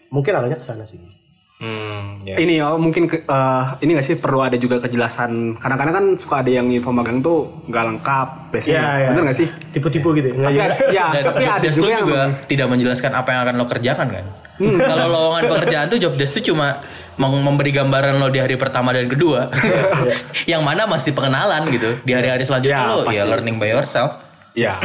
mungkin 0.07 0.31
arahnya 0.31 0.55
ke 0.55 0.63
sana 0.63 0.87
sih 0.87 1.03
Hmm, 1.55 2.19
ya. 2.21 2.35
Ini 2.35 2.59
oh 2.61 2.75
mungkin 2.75 3.07
ke- 3.07 3.23
eh, 3.23 3.63
ini 3.79 3.95
nggak 3.95 4.03
sih 4.03 4.15
perlu 4.15 4.43
ada 4.43 4.55
juga 4.55 4.75
kejelasan. 4.77 5.55
Kadang-kadang 5.55 5.93
kan 5.93 6.05
suka 6.15 6.35
ada 6.39 6.51
yang 6.51 6.67
info 6.67 6.91
magang 6.91 7.19
tuh 7.19 7.47
nggak 7.65 7.83
lengkap 7.85 8.27
biasanya. 8.51 8.73
Iya, 8.73 8.89
iya. 8.93 9.07
Bener 9.09 9.21
nggak 9.23 9.37
sih? 9.37 9.47
tipu-tipu 9.71 10.11
gitu 10.13 10.27
ya 10.29 10.35
nggak 10.35 10.49
Tapi 10.49 10.59
ada, 10.61 10.75
ya, 10.89 11.05
Dan 11.09 11.23
tapi 11.25 11.43
ada 11.45 11.67
juga 11.69 11.87
yang 11.89 12.03
juga 12.03 12.21
tidak 12.45 12.67
menjelaskan 12.67 13.11
apa 13.13 13.29
yang 13.29 13.41
akan 13.41 13.55
lo 13.55 13.65
kerjakan 13.65 14.07
kan. 14.09 14.25
Hmm. 14.55 14.79
Kalau 14.79 15.05
lowongan 15.09 15.43
pekerjaan 15.49 15.85
tuh 15.87 15.97
job 15.97 16.13
desk 16.13 16.33
tuh 16.33 16.45
cuma 16.45 16.83
meng- 17.15 17.39
memberi 17.41 17.71
gambaran 17.71 18.15
lo 18.15 18.27
di 18.27 18.39
hari 18.39 18.55
pertama 18.55 18.91
dan 18.91 19.07
kedua. 19.07 19.47
yang 20.51 20.59
mana 20.59 20.83
masih 20.85 21.11
pengenalan 21.11 21.67
gitu. 21.69 21.99
Di 22.01 22.11
hari-hari 22.11 22.43
selanjutnya 22.43 22.77
Ya, 22.77 22.87
lo 22.89 23.03
ya 23.05 23.23
pasti. 23.23 23.31
learning 23.31 23.55
by 23.55 23.69
yourself. 23.69 24.11
ya. 24.53 24.75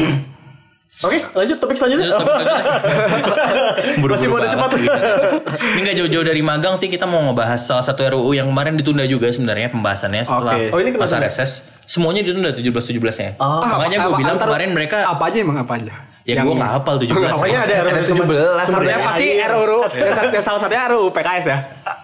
Oke 1.00 1.18
lanjut 1.32 1.56
topik 1.56 1.76
selanjutnya 1.76 2.06
Lanjut, 2.08 2.20
topik 2.22 2.46
Buru-buru 4.00 4.12
Masih 4.12 4.28
mau 4.28 4.38
ada 4.38 4.48
cepat. 4.48 4.70
Ini 5.72 5.80
nggak 5.80 5.96
jauh-jauh 5.96 6.26
dari 6.26 6.42
magang 6.42 6.74
sih 6.76 6.86
kita 6.86 7.04
mau 7.04 7.20
ngebahas 7.22 7.60
salah 7.60 7.80
satu 7.80 8.04
RUU 8.06 8.32
yang 8.32 8.46
kemarin 8.46 8.76
ditunda 8.76 9.04
juga 9.04 9.30
sebenarnya 9.30 9.70
pembahasannya 9.70 10.22
setelah 10.22 10.54
Oke. 10.54 10.68
Oh, 10.70 10.78
ini 10.78 10.90
masa 10.92 11.16
reses. 11.16 11.62
Semuanya 11.82 12.22
ditunda 12.22 12.52
17-17 12.52 13.00
nya. 13.18 13.30
Oh. 13.36 13.64
Makanya 13.64 13.96
gue 14.02 14.14
bilang 14.14 14.36
kemarin 14.36 14.70
mereka 14.70 15.04
apa 15.04 15.24
aja 15.26 15.38
emang 15.38 15.58
apa 15.58 15.74
aja? 15.76 15.94
ya 16.20 16.36
gue 16.36 16.52
nggak 16.52 16.72
hafal 16.78 16.94
17. 17.00 17.10
pokoknya 17.10 17.58
ada 17.64 17.74
RUU 17.80 17.90
Ada 17.90 18.00
17, 18.04 18.10
sumber 18.12 18.26
daya 18.30 18.62
Sebenarnya 18.62 18.98
pasti. 19.02 19.26
RUU 19.40 19.80
salah 20.38 20.60
satunya 20.60 20.84
RUU 20.86 21.06
PKS 21.10 21.44
ya. 21.44 21.58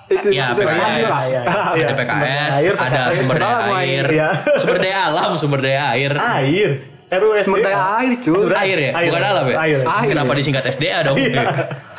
Itu 0.06 0.26
Ya, 0.30 0.46
itu 0.50 0.60
PKS. 0.62 0.72
lah. 0.72 0.90
Iya, 0.96 1.40
iya. 1.76 1.86
ada 1.86 1.94
PKS, 1.94 2.08
sumber 2.08 2.26
daya 2.26 2.42
air, 2.50 2.72
ada 2.74 3.00
PKS. 3.06 3.14
sumber 3.20 3.36
daya 3.36 3.58
air, 3.76 4.04
Iya. 4.08 4.28
sumber 4.56 4.78
daya 4.80 4.98
alam, 5.04 5.30
sumber 5.36 5.60
daya 5.60 5.82
air. 5.92 6.12
air 6.16 6.70
RUU 7.06 7.38
Sumber 7.38 7.62
daya 7.62 8.02
air, 8.02 8.18
cuy. 8.18 8.34
Sumber 8.34 8.58
air 8.58 8.78
ya, 8.80 8.90
air. 8.92 9.06
bukan 9.08 9.22
alam 9.22 9.44
ya? 9.44 9.56
Air. 9.56 9.78
Air. 9.80 10.08
Kenapa 10.10 10.32
disingkat 10.34 10.64
SDA 10.66 10.98
dong? 11.02 11.14
Iya. 11.16 11.42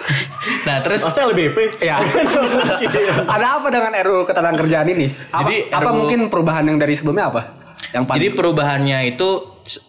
nah 0.68 0.84
terus 0.84 1.00
Maksudnya 1.00 1.26
LBP 1.32 1.58
Ya. 1.90 1.96
ada 3.24 3.48
apa 3.56 3.68
dengan 3.68 3.92
RUU 3.98 4.24
ketenagakerjaan 4.24 4.88
ini? 4.90 5.08
Apa, 5.30 5.48
Jadi, 5.48 5.56
apa 5.70 5.80
RUU 5.86 5.98
mungkin 5.98 6.20
perubahan 6.28 6.64
yang 6.66 6.76
dari 6.76 6.94
sebelumnya 6.94 7.30
apa? 7.30 7.42
Yang 7.90 8.04
paling 8.04 8.18
Jadi 8.18 8.28
perubahannya 8.34 9.00
itu 9.08 9.30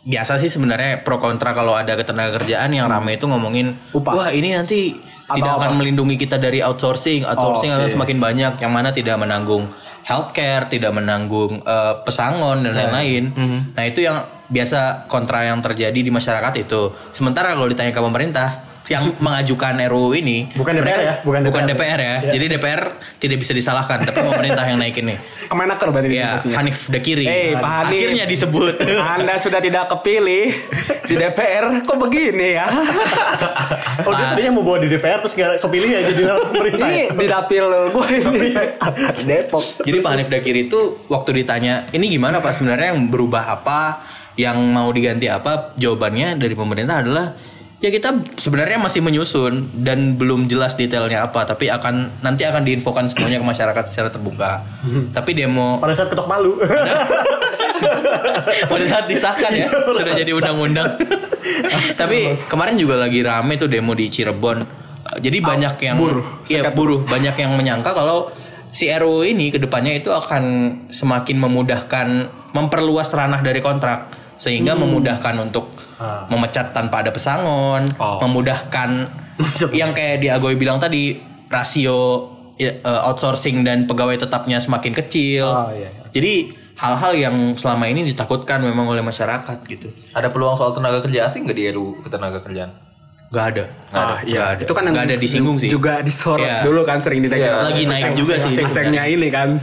biasa 0.04 0.32
sih 0.36 0.46
sebenarnya 0.48 1.02
pro 1.02 1.18
kontra 1.18 1.50
kalau 1.50 1.72
ada 1.72 1.94
ketenaga 1.94 2.38
kerjaan 2.38 2.70
yang 2.70 2.86
ramai 2.86 3.14
itu 3.14 3.24
ngomongin 3.24 3.78
Upah. 3.90 4.12
wah 4.12 4.28
ini 4.28 4.50
nanti 4.52 4.94
Atau 5.24 5.38
tidak 5.38 5.52
akan 5.56 5.70
apa? 5.70 5.76
melindungi 5.76 6.14
kita 6.16 6.36
dari 6.36 6.58
outsourcing, 6.58 7.22
outsourcing 7.22 7.70
Oh, 7.70 7.76
akan 7.76 7.86
oke. 7.86 7.94
semakin 7.94 8.18
banyak 8.18 8.52
yang 8.58 8.70
mana 8.70 8.90
tidak 8.90 9.16
menanggung 9.16 9.70
healthcare, 10.02 10.66
tidak 10.66 10.90
menanggung 10.90 11.58
eh, 11.60 11.94
pesangon 12.00 12.62
dan 12.62 12.72
lain-lain. 12.72 13.24
Nah 13.72 13.84
itu 13.84 14.00
yang 14.00 14.24
biasa 14.48 15.04
kontra 15.06 15.44
yang 15.44 15.60
terjadi 15.60 15.94
di 15.94 16.08
masyarakat 16.08 16.52
itu. 16.58 16.90
Sementara 17.12 17.52
kalau 17.52 17.68
ditanya 17.68 17.92
ke 17.92 18.00
pemerintah 18.00 18.48
yang 18.88 19.12
mengajukan 19.20 19.76
RUU 19.84 20.16
ini 20.16 20.48
Bukan 20.56 20.72
DPR 20.74 20.84
mereka- 20.88 21.04
ya? 21.04 21.14
Bukan 21.20 21.40
bukan 21.44 21.62
DPR. 21.62 21.76
DPR 21.76 21.98
ya. 22.00 22.08
Iya. 22.18 22.32
Jadi 22.32 22.44
DPR 22.48 22.82
tidak 23.18 23.36
bisa 23.38 23.52
disalahkan, 23.52 24.00
tapi 24.00 24.18
pemerintah 24.18 24.64
yang 24.64 24.80
naikin 24.80 25.04
nih. 25.06 25.18
Kemenaker 25.46 25.88
berarti 25.88 26.08
Ya. 26.08 26.40
Hanif 26.40 26.88
Dakiri. 26.88 27.24
Eh, 27.24 27.52
Pak 27.52 27.68
Hanif. 27.84 27.92
Akhirnya 27.92 28.24
disebut. 28.24 28.80
Anda 29.14 29.36
sudah 29.36 29.60
tidak 29.60 29.92
kepilih 29.92 30.48
di 31.04 31.14
DPR, 31.14 31.84
kok 31.84 31.96
begini 31.98 32.56
ya? 32.56 32.66
Oh 33.98 34.14
dia 34.14 34.32
tadinya 34.32 34.56
mau 34.56 34.64
bawa 34.64 34.78
di 34.80 34.88
DPR 34.88 35.20
terus 35.20 35.34
nggak 35.34 35.60
kepilih 35.60 35.90
ya 35.90 36.00
jadi 36.06 36.22
pemerintah. 36.48 36.88
Ini 36.88 37.02
di 37.12 37.26
dapil 37.28 37.64
gue 37.90 38.06
ini 38.14 38.48
Depok. 39.26 39.64
Jadi 39.82 39.96
Pak 39.98 40.10
Hanif 40.10 40.28
Dakiri 40.28 40.60
itu 40.64 40.80
waktu 41.06 41.30
ditanya, 41.36 41.90
ini 41.90 42.08
gimana 42.08 42.38
Pak 42.38 42.56
sebenarnya 42.56 42.94
yang 42.94 43.10
berubah 43.10 43.50
apa, 43.50 44.00
yang 44.38 44.56
mau 44.70 44.88
diganti 44.94 45.26
apa? 45.26 45.74
Jawabannya 45.74 46.38
dari 46.38 46.54
pemerintah 46.54 47.02
adalah 47.02 47.34
ya 47.82 47.90
kita 47.90 48.38
sebenarnya 48.38 48.78
masih 48.78 49.02
menyusun 49.02 49.82
dan 49.82 50.14
belum 50.14 50.46
jelas 50.46 50.78
detailnya 50.78 51.26
apa, 51.26 51.42
tapi 51.42 51.66
akan 51.66 52.22
nanti 52.22 52.46
akan 52.46 52.62
diinfokan 52.62 53.10
semuanya 53.10 53.42
ke 53.42 53.46
masyarakat 53.46 53.84
secara 53.90 54.08
terbuka. 54.14 54.62
Tapi 55.10 55.30
demo 55.34 55.82
Pada 55.82 55.94
saat 55.98 56.08
ketok 56.14 56.30
malu. 56.30 56.54
pada 58.70 58.84
saat 58.90 59.06
disahkan 59.06 59.54
ya 59.54 59.66
sudah 59.70 60.14
jadi 60.14 60.30
undang-undang. 60.34 60.98
Tapi 62.00 62.38
kemarin 62.46 62.74
juga 62.78 62.98
lagi 62.98 63.22
rame 63.22 63.58
tuh 63.58 63.70
demo 63.70 63.94
di 63.94 64.10
Cirebon. 64.10 64.62
Jadi 65.18 65.38
banyak 65.40 65.74
yang 65.82 65.96
buruh, 65.96 66.46
iya 66.46 66.68
buruh 66.70 67.00
banyak 67.06 67.34
yang 67.40 67.56
menyangka 67.56 67.96
kalau 67.96 68.28
si 68.70 68.90
RUU 68.92 69.24
ini 69.24 69.48
ke 69.48 69.58
depannya 69.58 69.96
itu 69.96 70.12
akan 70.12 70.42
semakin 70.92 71.36
memudahkan 71.40 72.08
memperluas 72.52 73.08
ranah 73.10 73.40
dari 73.40 73.64
kontrak 73.64 74.27
sehingga 74.38 74.72
memudahkan 74.72 75.34
untuk 75.38 75.74
Ah. 75.98 76.24
memecat 76.30 76.70
tanpa 76.70 77.02
ada 77.02 77.10
pesangon, 77.10 77.90
Oh. 77.98 78.22
memudahkan 78.22 79.10
yang 79.74 79.90
kayak 79.90 80.22
di 80.22 80.30
Agoy 80.30 80.54
bilang 80.54 80.78
tadi 80.78 81.18
rasio 81.50 82.30
ya, 82.54 82.70
eh, 82.74 83.00
outsourcing 83.02 83.62
dan 83.62 83.84
pegawai 83.84 84.14
tetapnya 84.16 84.58
semakin 84.58 84.94
kecil. 84.94 85.46
Oh, 85.46 85.70
iya. 85.70 85.90
Jadi 86.10 86.54
hal-hal 86.74 87.12
yang 87.14 87.34
selama 87.54 87.86
ini 87.86 88.06
ditakutkan 88.06 88.62
memang 88.62 88.86
oleh 88.86 89.02
masyarakat 89.02 89.58
gitu. 89.66 89.90
Ada 90.14 90.30
peluang 90.30 90.54
soal 90.54 90.70
tenaga 90.70 91.02
kerja 91.02 91.26
asing 91.26 91.42
nggak 91.42 91.58
di 91.58 91.64
RUU 91.68 92.02
ketenaga 92.02 92.38
kerjaan? 92.38 92.70
Gak 93.28 93.44
ada. 93.52 93.64
Nggak 93.88 94.02
ada. 94.02 94.14
Ah, 94.14 94.20
iya. 94.24 94.42
Ada. 94.56 94.60
Itu 94.64 94.72
kan 94.72 94.82
yang 94.82 94.94
Nggak 94.96 95.06
ada 95.06 95.16
disinggung 95.16 95.56
sih. 95.56 95.68
Juga 95.68 96.00
disorot 96.00 96.40
Iya. 96.40 96.64
dulu 96.64 96.80
kan 96.82 96.98
sering 96.98 97.20
Iya. 97.20 97.26
ditanya. 97.28 97.50
Lagi 97.62 97.82
naik 97.84 98.10
juga 98.16 98.34
sih. 98.38 98.52
Seng-sengnya 98.52 99.04
ini 99.04 99.28
kan. 99.28 99.60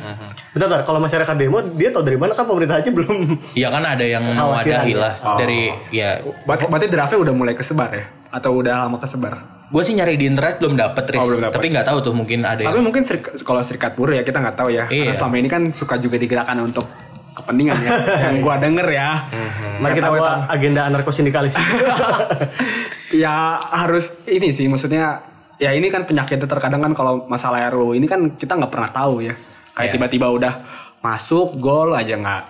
Bentar, 0.54 0.70
bentar, 0.70 0.82
kalau 0.86 1.00
masyarakat 1.00 1.36
demo 1.36 1.60
dia 1.74 1.90
tahu 1.90 2.04
dari 2.04 2.16
mana 2.16 2.32
kan 2.32 2.46
pemerintah 2.46 2.78
aja 2.78 2.90
belum. 2.90 3.18
Iya 3.54 3.68
kan 3.70 3.84
ada 3.84 4.06
yang 4.06 4.24
mewadahi 4.24 4.94
ya? 4.94 4.98
lah 4.98 5.14
dari 5.36 5.62
ya. 5.90 6.10
Berarti, 6.46 6.64
berarti 6.66 6.88
draftnya 6.88 7.20
udah 7.20 7.34
mulai 7.34 7.54
kesebar 7.54 7.90
ya? 7.90 8.06
Atau 8.30 8.54
udah 8.56 8.86
lama 8.86 8.98
kesebar? 8.98 9.34
Gue 9.66 9.82
sih 9.82 9.92
nyari 9.92 10.14
di 10.14 10.30
internet 10.30 10.62
belum 10.62 10.78
dapet, 10.78 11.04
Riz. 11.10 11.18
Oh, 11.18 11.26
belum 11.26 11.42
dapet. 11.44 11.58
Tapi 11.58 11.68
nggak 11.74 11.86
tahu 11.86 11.98
tuh 12.02 12.14
mungkin 12.14 12.46
ada 12.46 12.62
Tapi 12.62 12.70
yang. 12.72 12.86
mungkin 12.86 13.02
kalau 13.42 13.66
serikat 13.66 13.98
buruh 13.98 14.14
ya 14.14 14.22
kita 14.22 14.38
nggak 14.38 14.56
tahu 14.56 14.70
ya. 14.70 14.86
Karena 14.86 15.10
Iya. 15.10 15.18
selama 15.18 15.36
ini 15.36 15.50
kan 15.50 15.62
suka 15.72 15.98
juga 15.98 16.16
digerakkan 16.16 16.54
untuk 16.62 16.86
kepentingan 17.34 17.78
ya. 17.82 17.90
yang 18.30 18.38
gua 18.40 18.56
denger 18.56 18.88
ya. 18.88 19.10
Mari 19.82 19.94
kita 19.96 20.08
bawa 20.08 20.46
agenda 20.48 20.86
anarkosindikalis. 20.86 21.58
ya 23.14 23.60
harus 23.60 24.10
ini 24.26 24.50
sih 24.50 24.66
maksudnya 24.66 25.22
ya 25.58 25.72
ini 25.72 25.88
kan 25.88 26.04
penyakit 26.04 26.42
terkadang 26.42 26.82
kan 26.82 26.94
kalau 26.94 27.26
masalah 27.28 27.70
RUU 27.70 27.96
ini 27.96 28.06
kan 28.06 28.34
kita 28.36 28.58
nggak 28.58 28.72
pernah 28.72 28.90
tahu 28.90 29.24
ya 29.24 29.34
kayak 29.76 29.92
Iya. 29.92 29.94
tiba-tiba 30.00 30.28
udah 30.32 30.54
masuk 31.00 31.60
gol 31.60 31.94
aja 31.94 32.16
nggak 32.18 32.44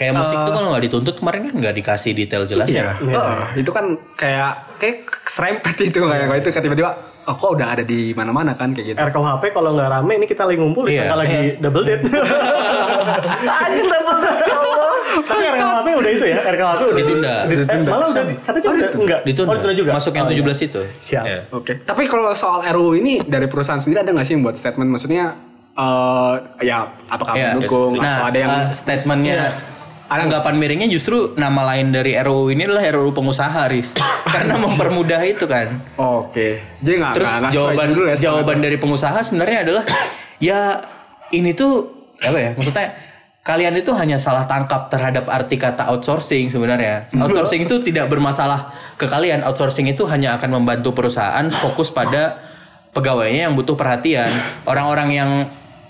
Kayak 0.00 0.16
musik 0.16 0.32
tuh 0.48 0.52
kalau 0.56 0.68
nggak 0.72 0.84
dituntut 0.88 1.14
kemarin 1.20 1.40
kan 1.44 1.54
nggak 1.60 1.74
dikasih 1.76 2.16
detail 2.16 2.48
jelas 2.48 2.72
iya 2.72 2.88
ya. 2.88 2.94
Heeh, 2.96 3.60
itu 3.60 3.68
kan 3.68 3.84
kayak 4.16 4.80
kayak 4.80 4.98
serempet 5.28 5.76
itu 5.76 6.00
kayak 6.00 6.24
kayak 6.24 6.40
itu 6.40 6.48
tiba-tiba 6.56 6.90
oh 7.30 7.36
kok 7.36 7.50
udah 7.54 7.68
ada 7.70 7.82
di 7.82 8.10
mana-mana 8.10 8.52
kan 8.52 8.74
kayak 8.74 8.86
gitu 8.88 8.98
RKUHP 8.98 9.44
kalau 9.50 9.70
nggak 9.72 9.88
rame 9.88 10.12
ini 10.18 10.26
kita 10.26 10.42
lagi 10.42 10.58
ngumpul 10.58 10.84
Iya. 10.84 11.06
disangka 11.06 11.16
lagi 11.16 11.38
double 11.56 11.84
date. 11.84 12.02
anjir 13.46 13.86
double 13.86 14.18
ya 14.20 14.56
Allah 14.56 14.90
Tapi 15.20 15.42
RKUHP 15.44 15.88
udah 15.92 16.10
itu 16.10 16.24
ya, 16.24 16.38
RKUHP 16.44 16.80
udah 16.82 16.96
Ditunda. 16.96 17.34
di- 17.44 17.56
eh, 17.60 17.78
malah 17.84 18.06
udah 18.08 18.24
katanya 18.40 18.68
udah 18.68 18.90
enggak. 18.96 19.20
Ditunda. 19.22 19.48
Oh, 19.48 19.54
ditunda 19.56 19.74
juga. 19.76 19.90
Masuk 19.92 20.12
yang 20.12 20.26
Oh, 20.26 20.32
iya. 20.32 20.42
17 20.42 20.58
itu. 20.60 20.80
Siap. 21.00 21.24
Iya. 21.24 21.40
Oke, 21.52 21.72
tapi 21.80 22.02
kalau 22.06 22.30
soal 22.32 22.58
RUU 22.68 22.92
ini 22.96 23.12
dari 23.20 23.46
perusahaan 23.46 23.78
sendiri 23.78 24.00
ada 24.00 24.10
nggak 24.10 24.24
sih 24.24 24.34
yang 24.34 24.42
buat 24.42 24.56
statement? 24.56 24.88
Maksudnya, 24.88 25.24
eh 25.72 26.34
ya 26.62 26.78
apakah 27.06 27.32
Iya. 27.32 27.48
mendukung 27.54 27.94
Nah, 27.96 28.16
atau 28.16 28.26
ada 28.26 28.38
yang 28.38 28.50
eh, 28.52 28.64
statementnya 28.72 29.34
Iya. 29.36 29.48
Anggapan 30.10 30.58
miringnya 30.58 30.90
justru 30.90 31.38
nama 31.38 31.62
lain 31.70 31.94
dari 31.94 32.18
RUU 32.18 32.50
ini 32.50 32.66
adalah 32.66 32.82
RUU 32.82 33.14
pengusaha, 33.14 33.70
Riz. 33.70 33.94
Karena 34.34 34.58
mempermudah 34.58 35.22
itu 35.22 35.46
kan. 35.46 35.78
Oke, 35.94 36.58
jadi 36.82 36.94
nggak 36.98 37.12
Terus 37.14 37.30
nggak 37.30 37.52
jawaban 37.54 37.88
dulu 37.94 38.04
ya. 38.10 38.16
jawaban 38.18 38.58
dari 38.58 38.74
pengusaha 38.74 39.22
sebenarnya 39.22 39.58
adalah 39.62 39.84
ya 40.50 40.82
ini 41.30 41.54
tuh 41.54 41.86
apa 42.18 42.38
ya? 42.42 42.50
Maksudnya 42.58 42.90
kalian 43.46 43.74
itu 43.78 43.94
hanya 43.94 44.18
salah 44.18 44.50
tangkap 44.50 44.90
terhadap 44.90 45.30
arti 45.30 45.54
kata 45.54 45.86
outsourcing 45.94 46.50
sebenarnya. 46.50 47.06
Outsourcing 47.22 47.70
itu 47.70 47.78
tidak 47.86 48.10
bermasalah 48.10 48.74
ke 48.98 49.06
kalian. 49.06 49.46
Outsourcing 49.46 49.86
itu 49.86 50.10
hanya 50.10 50.34
akan 50.42 50.58
membantu 50.58 50.90
perusahaan 50.90 51.46
fokus 51.54 51.86
pada 51.94 52.50
pegawainya 52.90 53.46
yang 53.46 53.54
butuh 53.54 53.78
perhatian. 53.78 54.34
Orang-orang 54.66 55.08
yang 55.14 55.30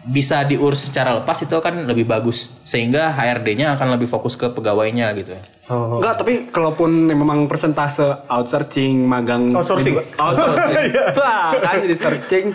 bisa 0.02 0.40
diurus 0.42 0.80
secara 0.83 1.12
lepas 1.14 1.37
itu 1.37 1.52
akan 1.52 1.85
lebih 1.85 2.04
bagus 2.04 2.49
sehingga 2.62 3.12
HRD-nya 3.12 3.75
akan 3.75 3.95
lebih 3.95 4.07
fokus 4.07 4.33
ke 4.33 4.49
pegawainya 4.49 5.12
gitu. 5.12 5.37
Oh. 5.66 6.00
Enggak, 6.00 6.16
tapi 6.16 6.49
kalaupun 6.49 6.88
memang 7.07 7.45
persentase 7.45 8.25
outsourcing, 8.26 8.97
magang 9.02 9.52
Outsourcing. 9.52 10.00
outsourcing. 10.16 10.90
Wah, 11.21 11.52
kan 11.54 11.75
jadi 11.80 11.97
searching. 11.97 12.47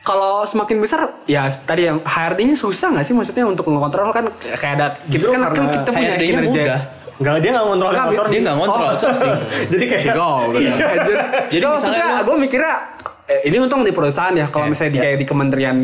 Kalau 0.00 0.48
semakin 0.48 0.80
besar, 0.80 1.00
ya 1.26 1.44
tadi 1.60 1.84
yang 1.84 2.00
HRD-nya 2.00 2.56
susah 2.56 2.88
nggak 2.88 3.04
sih 3.04 3.12
maksudnya 3.12 3.44
untuk 3.44 3.68
mengontrol 3.68 4.08
kan 4.08 4.32
kayak 4.40 4.74
ada 4.74 4.86
kita 5.04 5.12
Justru 5.12 5.28
kan, 5.30 5.40
kan 5.52 5.64
kita 5.68 5.90
punya 5.92 6.08
HRD-nya 6.10 6.30
kinerja. 6.32 6.48
mudah. 6.48 6.80
Enggak, 7.20 7.34
dia 7.36 7.50
nggak 7.52 7.66
ngontrol 7.68 7.90
Nggak, 7.90 8.06
outsourcing. 8.06 8.32
Dia 8.32 8.40
nggak 8.40 8.56
ngontrol 8.56 8.80
Oh. 8.80 8.90
outsourcing. 8.90 9.34
Jadi 9.74 9.84
kayak 9.84 10.00
Si 10.00 10.08
go, 10.10 10.30
Iya. 10.54 10.74
Jadi 10.78 11.12
Jadi 11.52 11.64
misalnya 11.68 12.06
gue 12.22 12.36
mikirnya 12.38 12.74
eh, 13.28 13.40
ini 13.44 13.56
untung 13.60 13.84
di 13.84 13.92
perusahaan 13.92 14.32
ya. 14.32 14.46
Kalau 14.48 14.64
Iya, 14.64 14.70
misalnya 14.72 14.90
di 14.90 14.98
kayak 14.98 15.16
di 15.20 15.26
kementerian 15.28 15.76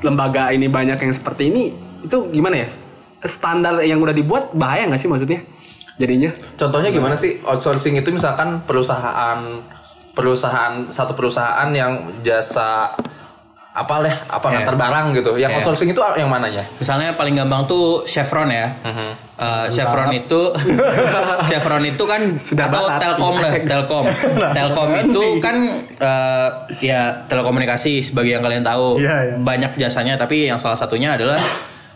lembaga 0.00 0.52
ini 0.52 0.66
banyak 0.66 0.98
yang 1.00 1.12
seperti 1.12 1.52
ini, 1.52 1.72
itu 2.04 2.28
gimana 2.32 2.64
ya? 2.64 2.68
Standar 3.24 3.84
yang 3.84 4.00
udah 4.00 4.16
dibuat 4.16 4.56
bahaya 4.56 4.88
nggak 4.88 5.00
sih 5.00 5.10
maksudnya? 5.10 5.44
Jadinya? 6.00 6.32
Contohnya 6.56 6.88
gimana 6.88 7.12
sih 7.12 7.44
outsourcing 7.44 8.00
itu 8.00 8.08
misalkan 8.08 8.64
perusahaan 8.64 9.60
perusahaan 10.16 10.88
satu 10.88 11.12
perusahaan 11.12 11.68
yang 11.70 12.24
jasa 12.24 12.96
apa 13.80 13.94
leh 14.04 14.12
apa 14.12 14.44
Iya. 14.44 14.52
ngantar 14.60 14.76
barang 14.76 15.06
gitu. 15.16 15.30
Yang 15.34 15.50
Iya. 15.50 15.56
outsourcing 15.58 15.88
itu 15.88 16.00
yang 16.14 16.28
mananya? 16.28 16.64
Misalnya 16.76 17.16
paling 17.16 17.32
gampang 17.32 17.64
tuh 17.64 18.04
Chevron 18.04 18.48
ya. 18.48 18.76
Eh, 19.40 19.66
Chevron 19.72 20.12
itu 20.12 20.40
Chevron 21.48 21.80
itu 21.82 22.04
kan 22.04 22.20
Sudah 22.36 22.68
atau. 22.68 22.84
Telkom 23.00 23.34
lah, 23.40 23.52
Telkom. 23.70 24.04
Telkom 24.52 24.90
itu 25.00 25.22
kan 25.40 25.56
eh, 25.96 26.48
ya 26.78 27.24
telekomunikasi 27.24 28.04
sebagai 28.04 28.36
yang 28.36 28.44
kalian 28.44 28.60
tahu. 28.60 29.00
Iya, 29.00 29.16
iya. 29.24 29.34
Banyak 29.40 29.72
jasanya 29.76 30.14
tapi 30.14 30.44
yang 30.44 30.60
salah 30.60 30.76
satunya 30.76 31.16
adalah 31.16 31.40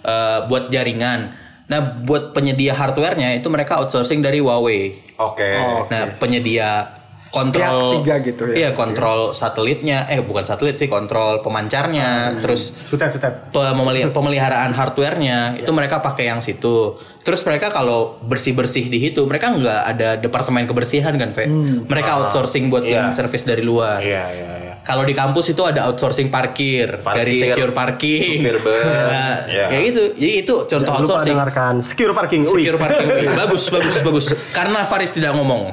eh, 0.00 0.38
buat 0.48 0.68
jaringan. 0.68 1.44
Nah, 1.64 1.80
buat 1.80 2.32
penyedia 2.32 2.72
hardware-nya 2.72 3.32
itu 3.34 3.48
mereka 3.48 3.80
outsourcing 3.80 4.20
dari 4.20 4.36
Huawei. 4.36 5.00
Oke. 5.16 5.48
Oh. 5.56 5.88
Nah, 5.88 6.12
penyedia 6.14 6.92
kontrol 7.34 7.98
tiga 7.98 8.22
gitu 8.22 8.42
ya. 8.46 8.54
Iya, 8.54 8.68
kontrol 8.72 9.34
satelitnya, 9.34 10.06
eh 10.06 10.22
bukan 10.22 10.42
satelit 10.42 10.76
sih, 10.76 10.86
kontrol 10.86 11.42
pemancarnya, 11.42 12.38
terus 12.38 12.70
sutet 12.86 13.10
sutet. 13.10 13.50
pemeli- 13.50 14.06
pemeliharaan 14.06 14.70
hardwarenya 14.70 15.58
itu 15.58 15.68
mereka 15.68 15.98
pakai 15.98 16.24
yang 16.26 16.38
situ. 16.38 16.94
Terus 17.20 17.40
mereka 17.40 17.68
kalau 17.68 18.20
bersih 18.20 18.52
bersih 18.52 18.84
di 18.84 19.00
situ 19.00 19.24
mereka 19.24 19.48
nggak 19.50 19.82
ada 19.88 20.08
departemen 20.14 20.64
kebersihan 20.64 21.16
kan, 21.16 21.32
Ve? 21.32 21.48
Mereka 21.82 22.10
outsourcing 22.22 22.68
buat 22.68 22.84
Iya. 22.84 22.94
yang 22.94 23.06
service 23.10 23.42
dari 23.42 23.60
luar. 23.60 23.98
Iya 23.98 24.24
iya 24.30 24.50
iya. 24.60 24.72
Kalau 24.82 25.00
di 25.00 25.12
kampus 25.12 25.48
itu 25.48 25.62
ada 25.62 25.88
outsourcing 25.88 26.28
parkir, 26.28 27.00
Parkir. 27.00 27.16
dari 27.18 27.34
secure 27.42 27.72
parking, 27.72 28.38
Supir. 28.44 28.84
Nah, 29.08 29.36
Iya. 29.46 29.66
kayak 29.66 29.82
gitu. 29.86 30.02
Jadi 30.14 30.32
itu 30.38 30.54
contoh 30.60 30.68
Jangan 30.68 30.84
lupa 30.84 31.00
outsourcing. 31.00 31.32
dengarkan 31.32 31.74
secure 31.80 32.12
parking. 32.12 32.40
Secure 32.44 32.76
parking, 32.76 33.08
bagus, 33.40 33.62
bagus, 33.66 33.94
bagus. 33.98 34.24
Karena 34.52 34.84
Faris 34.84 35.10
tidak 35.10 35.32
ngomong. 35.32 35.72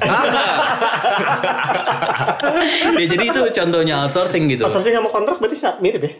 ya, 3.00 3.06
jadi 3.08 3.24
itu 3.28 3.40
contohnya 3.52 3.94
outsourcing 4.06 4.44
gitu. 4.48 4.62
Outsourcing 4.66 4.94
sama 4.94 5.08
kontrak 5.08 5.36
berarti 5.38 5.56
mirip 5.80 6.02
ya? 6.02 6.12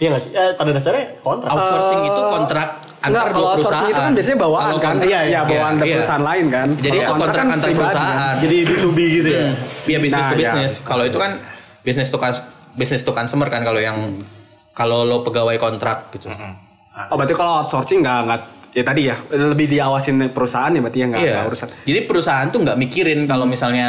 Iya 0.00 0.08
nggak 0.16 0.22
sih? 0.24 0.30
Eh, 0.32 0.52
pada 0.56 0.70
dasarnya 0.72 1.04
kontrak. 1.20 1.48
Outsourcing 1.50 2.00
itu 2.04 2.20
kontrak 2.26 2.68
Enggak, 3.00 3.04
antar 3.04 3.24
kalau 3.26 3.36
dua 3.36 3.48
outsourcing 3.50 3.68
perusahaan. 3.68 3.90
itu 3.90 4.00
kan 4.00 4.12
biasanya 4.12 4.38
bawaan 4.38 4.62
Kalau 4.62 4.78
kan? 4.78 4.88
kontrak- 4.90 5.10
Iya, 5.10 5.20
iya, 5.22 5.40
bawaan 5.42 5.74
iya. 5.76 5.94
perusahaan 5.94 6.24
lain 6.24 6.44
kan. 6.48 6.68
Jadi 6.72 6.88
Kalau 6.90 7.00
itu 7.00 7.12
kontrak 7.14 7.34
kan 7.34 7.46
antar 7.50 7.66
pribadi 7.66 7.80
perusahaan. 7.80 8.34
Jadi 8.38 8.56
B2B 8.64 8.98
gitu 9.12 9.28
ya. 9.28 9.42
Iya 9.86 9.98
bisnis 10.00 10.20
Nah, 10.20 10.28
to 10.28 10.36
bisnis. 10.36 10.72
Kalau 10.80 11.04
itu 11.04 11.18
kan 11.18 11.30
bisnis 11.80 12.08
to 12.08 12.18
bisnis 12.72 13.02
to 13.02 13.12
consumer 13.12 13.48
kan 13.48 13.60
kalau 13.60 13.80
yang 13.80 13.98
kalau 14.72 15.04
lo 15.04 15.20
pegawai 15.20 15.56
kontrak 15.56 16.08
gitu. 16.12 16.32
Oh 17.08 17.14
berarti 17.14 17.34
kalau 17.34 17.52
outsourcing 17.60 18.00
nggak 18.00 18.18
nggak 18.24 18.40
ya 18.70 18.84
tadi 18.86 19.02
ya 19.04 19.16
lebih 19.28 19.66
diawasin 19.68 20.30
perusahaan 20.30 20.70
ya 20.70 20.80
berarti 20.80 20.98
ya 20.98 21.06
nggak 21.08 21.20
Iya. 21.20 21.32
nggak 21.34 21.46
urusan. 21.46 21.68
Jadi 21.82 22.00
perusahaan 22.06 22.46
tuh 22.48 22.60
nggak 22.62 22.76
mikirin 22.78 23.20
kalau 23.26 23.44
misalnya 23.44 23.88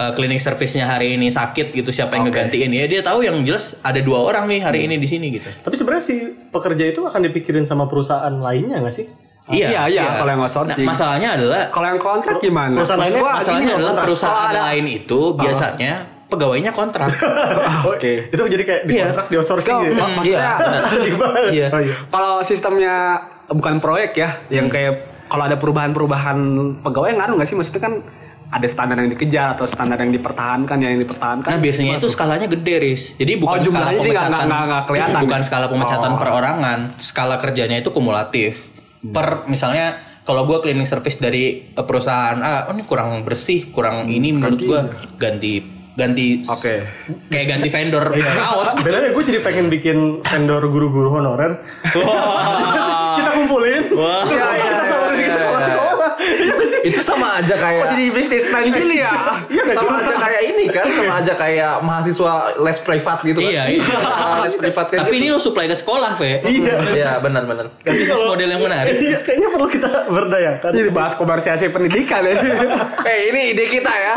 uh, 0.00 0.12
cleaning 0.12 0.38
service-nya 0.38 0.88
hari 0.88 1.14
ini 1.14 1.28
sakit 1.28 1.70
gitu 1.70 1.92
siapa 1.92 2.16
yang 2.16 2.24
ngegantiin 2.24 2.72
ya 2.72 2.84
dia 2.86 3.00
tahu 3.00 3.20
yang 3.20 3.36
jelas 3.42 3.76
ada 3.80 4.00
dua 4.00 4.24
orang 4.24 4.48
nih 4.48 4.60
hari 4.60 4.80
ini 4.82 4.96
di 4.96 5.04
sini 5.04 5.28
gitu. 5.30 5.52
Tapi 5.58 5.74
sebenarnya 5.74 6.00
si 6.02 6.16
pekerja 6.48 6.84
itu 6.86 7.04
akan 7.04 7.20
dipikirin 7.22 7.64
sama 7.64 7.84
perusahaan 7.84 8.32
lainnya 8.32 8.80
nggak 8.80 8.94
sih? 8.94 9.06
Iya, 9.50 9.88
iya, 9.88 10.14
kalau 10.14 10.30
yang 10.30 10.42
outsourcing. 10.42 10.78
Nah, 10.78 10.88
masalahnya 10.88 11.28
adalah 11.34 11.60
Kalau 11.68 11.86
yang 11.88 11.98
kontrak 11.98 12.38
gimana? 12.38 12.76
Perusahaan 12.76 13.02
lainnya- 13.02 13.24
masalahnya 13.34 13.70
adalah 13.72 13.88
kontrak. 13.90 14.04
perusahaan 14.06 14.46
ada- 14.46 14.62
lain 14.64 14.84
itu 14.86 15.20
biasanya 15.34 15.92
pegawainya 16.30 16.70
kontrak. 16.70 17.10
Oke. 17.90 18.30
Itu 18.30 18.42
jadi 18.46 18.62
kayak 18.62 18.82
di 18.84 18.92
Iya. 18.94 19.04
kontrak 19.08 19.26
di 19.26 19.36
outsourcing 19.36 19.76
gitu. 19.82 19.98
maksudnya 19.98 20.50
Sedih 20.86 21.14
banget. 21.24 21.42
Iya. 21.50 21.66
Oh, 21.68 21.80
iya. 21.82 21.94
kalau 22.06 22.32
sistemnya 22.40 22.94
bukan 23.48 23.74
proyek 23.78 24.14
ya, 24.14 24.28
yang 24.48 24.70
kayak 24.70 24.94
kalau 25.26 25.42
ada 25.44 25.56
perubahan-perubahan 25.56 26.38
pegawai 26.80 27.10
ngaruh 27.12 27.34
nggak 27.34 27.48
sih? 27.48 27.56
Maksudnya 27.56 27.82
kan 27.82 27.94
ada 28.50 28.66
standar 28.66 28.98
yang 28.98 29.08
dikejar 29.08 29.54
atau 29.54 29.64
standar 29.64 29.94
yang 29.96 30.10
dipertahankan, 30.10 30.76
yang 30.76 30.98
dipertahankan. 30.98 31.46
Nah 31.48 31.60
biasanya 31.60 31.92
itu 31.96 32.08
skalanya 32.08 32.46
gede 32.46 32.74
ris. 32.76 33.02
Jadi 33.14 33.32
bukan 33.36 33.56
Oh, 33.56 33.64
skala 33.64 33.90
pemecatan, 33.92 34.30
nggak- 34.42 34.66
nggak 34.66 34.82
kelihatan 34.84 35.20
bukan 35.20 35.40
ya? 35.40 35.46
skala 35.46 35.66
pemecatan 35.66 36.10
Oh. 36.10 36.18
perorangan. 36.18 36.78
Skala 36.98 37.36
kerjanya 37.38 37.78
itu 37.78 37.90
kumulatif. 37.90 38.68
Hmm. 39.00 39.12
Per 39.12 39.26
misalnya 39.46 39.86
kalau 40.20 40.44
gue 40.44 40.58
cleaning 40.60 40.84
service 40.84 41.16
dari 41.16 41.44
eh, 41.64 41.80
perusahaan 41.80 42.36
A, 42.36 42.66
oh 42.66 42.74
ini 42.74 42.82
kurang 42.82 43.22
bersih, 43.22 43.70
kurang 43.70 44.06
ini 44.06 44.30
menurut 44.30 44.58
gue 44.58 44.80
ganti 45.16 45.54
ganti 45.92 46.40
Oke. 46.44 46.86
kayak 47.28 47.46
ganti 47.50 47.68
vendor 47.68 48.04
kaos. 48.10 48.72
Benernya 48.84 49.10
gue 49.10 49.24
jadi 49.26 49.40
pengen 49.40 49.68
bikin 49.68 49.98
vendor 50.22 50.62
guru-guru 50.64 51.12
honorer. 51.12 51.60
kita 53.16 53.30
kumpulin. 53.32 53.82
Terus 53.86 54.28
Iya, 54.28 54.46
kita 54.56 54.84
samarin 54.86 55.18
ke 55.18 55.30
sekolah-sekolah. 55.30 56.10
Iya 56.20 56.52
nggak 56.52 56.68
sih? 56.68 56.69
Itu 56.80 57.00
sama 57.04 57.40
aja 57.40 57.54
Kok 57.54 57.62
kayak 57.62 57.84
jadi 57.92 58.04
businessman 58.10 58.62
gini 58.72 58.96
ya? 59.00 59.12
sama 59.76 59.92
aja 60.00 60.14
kayak 60.16 60.42
ini 60.48 60.64
kan, 60.72 60.86
sama 60.92 61.14
aja 61.20 61.32
kayak 61.36 61.72
mahasiswa 61.84 62.32
les 62.60 62.78
privat 62.80 63.18
gitu 63.20 63.40
kan. 63.40 63.50
Iya, 63.52 63.62
iya. 63.68 63.84
les 64.44 64.54
privat 64.56 64.86
kan. 64.88 64.98
Tapi 65.04 65.14
ini 65.16 65.26
lo 65.28 65.38
supply 65.38 65.66
ke 65.68 65.76
sekolah, 65.76 66.16
Ve. 66.16 66.40
Iya. 66.44 66.74
Iya, 66.96 67.10
benar 67.20 67.44
benar. 67.44 67.66
Kan 67.84 67.92
bisnis 67.92 68.16
model 68.16 68.48
yang 68.48 68.62
menarik. 68.62 68.94
Iya, 68.96 69.18
kayaknya 69.20 69.48
perlu 69.52 69.68
kita 69.68 69.90
berdayakan. 70.08 70.70
Jadi 70.72 70.90
bahas 70.90 71.12
komersialisasi 71.16 71.66
pendidikan 71.68 72.22
ya. 72.24 72.34
Eh, 73.10 73.32
ini 73.32 73.40
ide 73.56 73.64
kita 73.66 73.90
ya. 73.90 74.14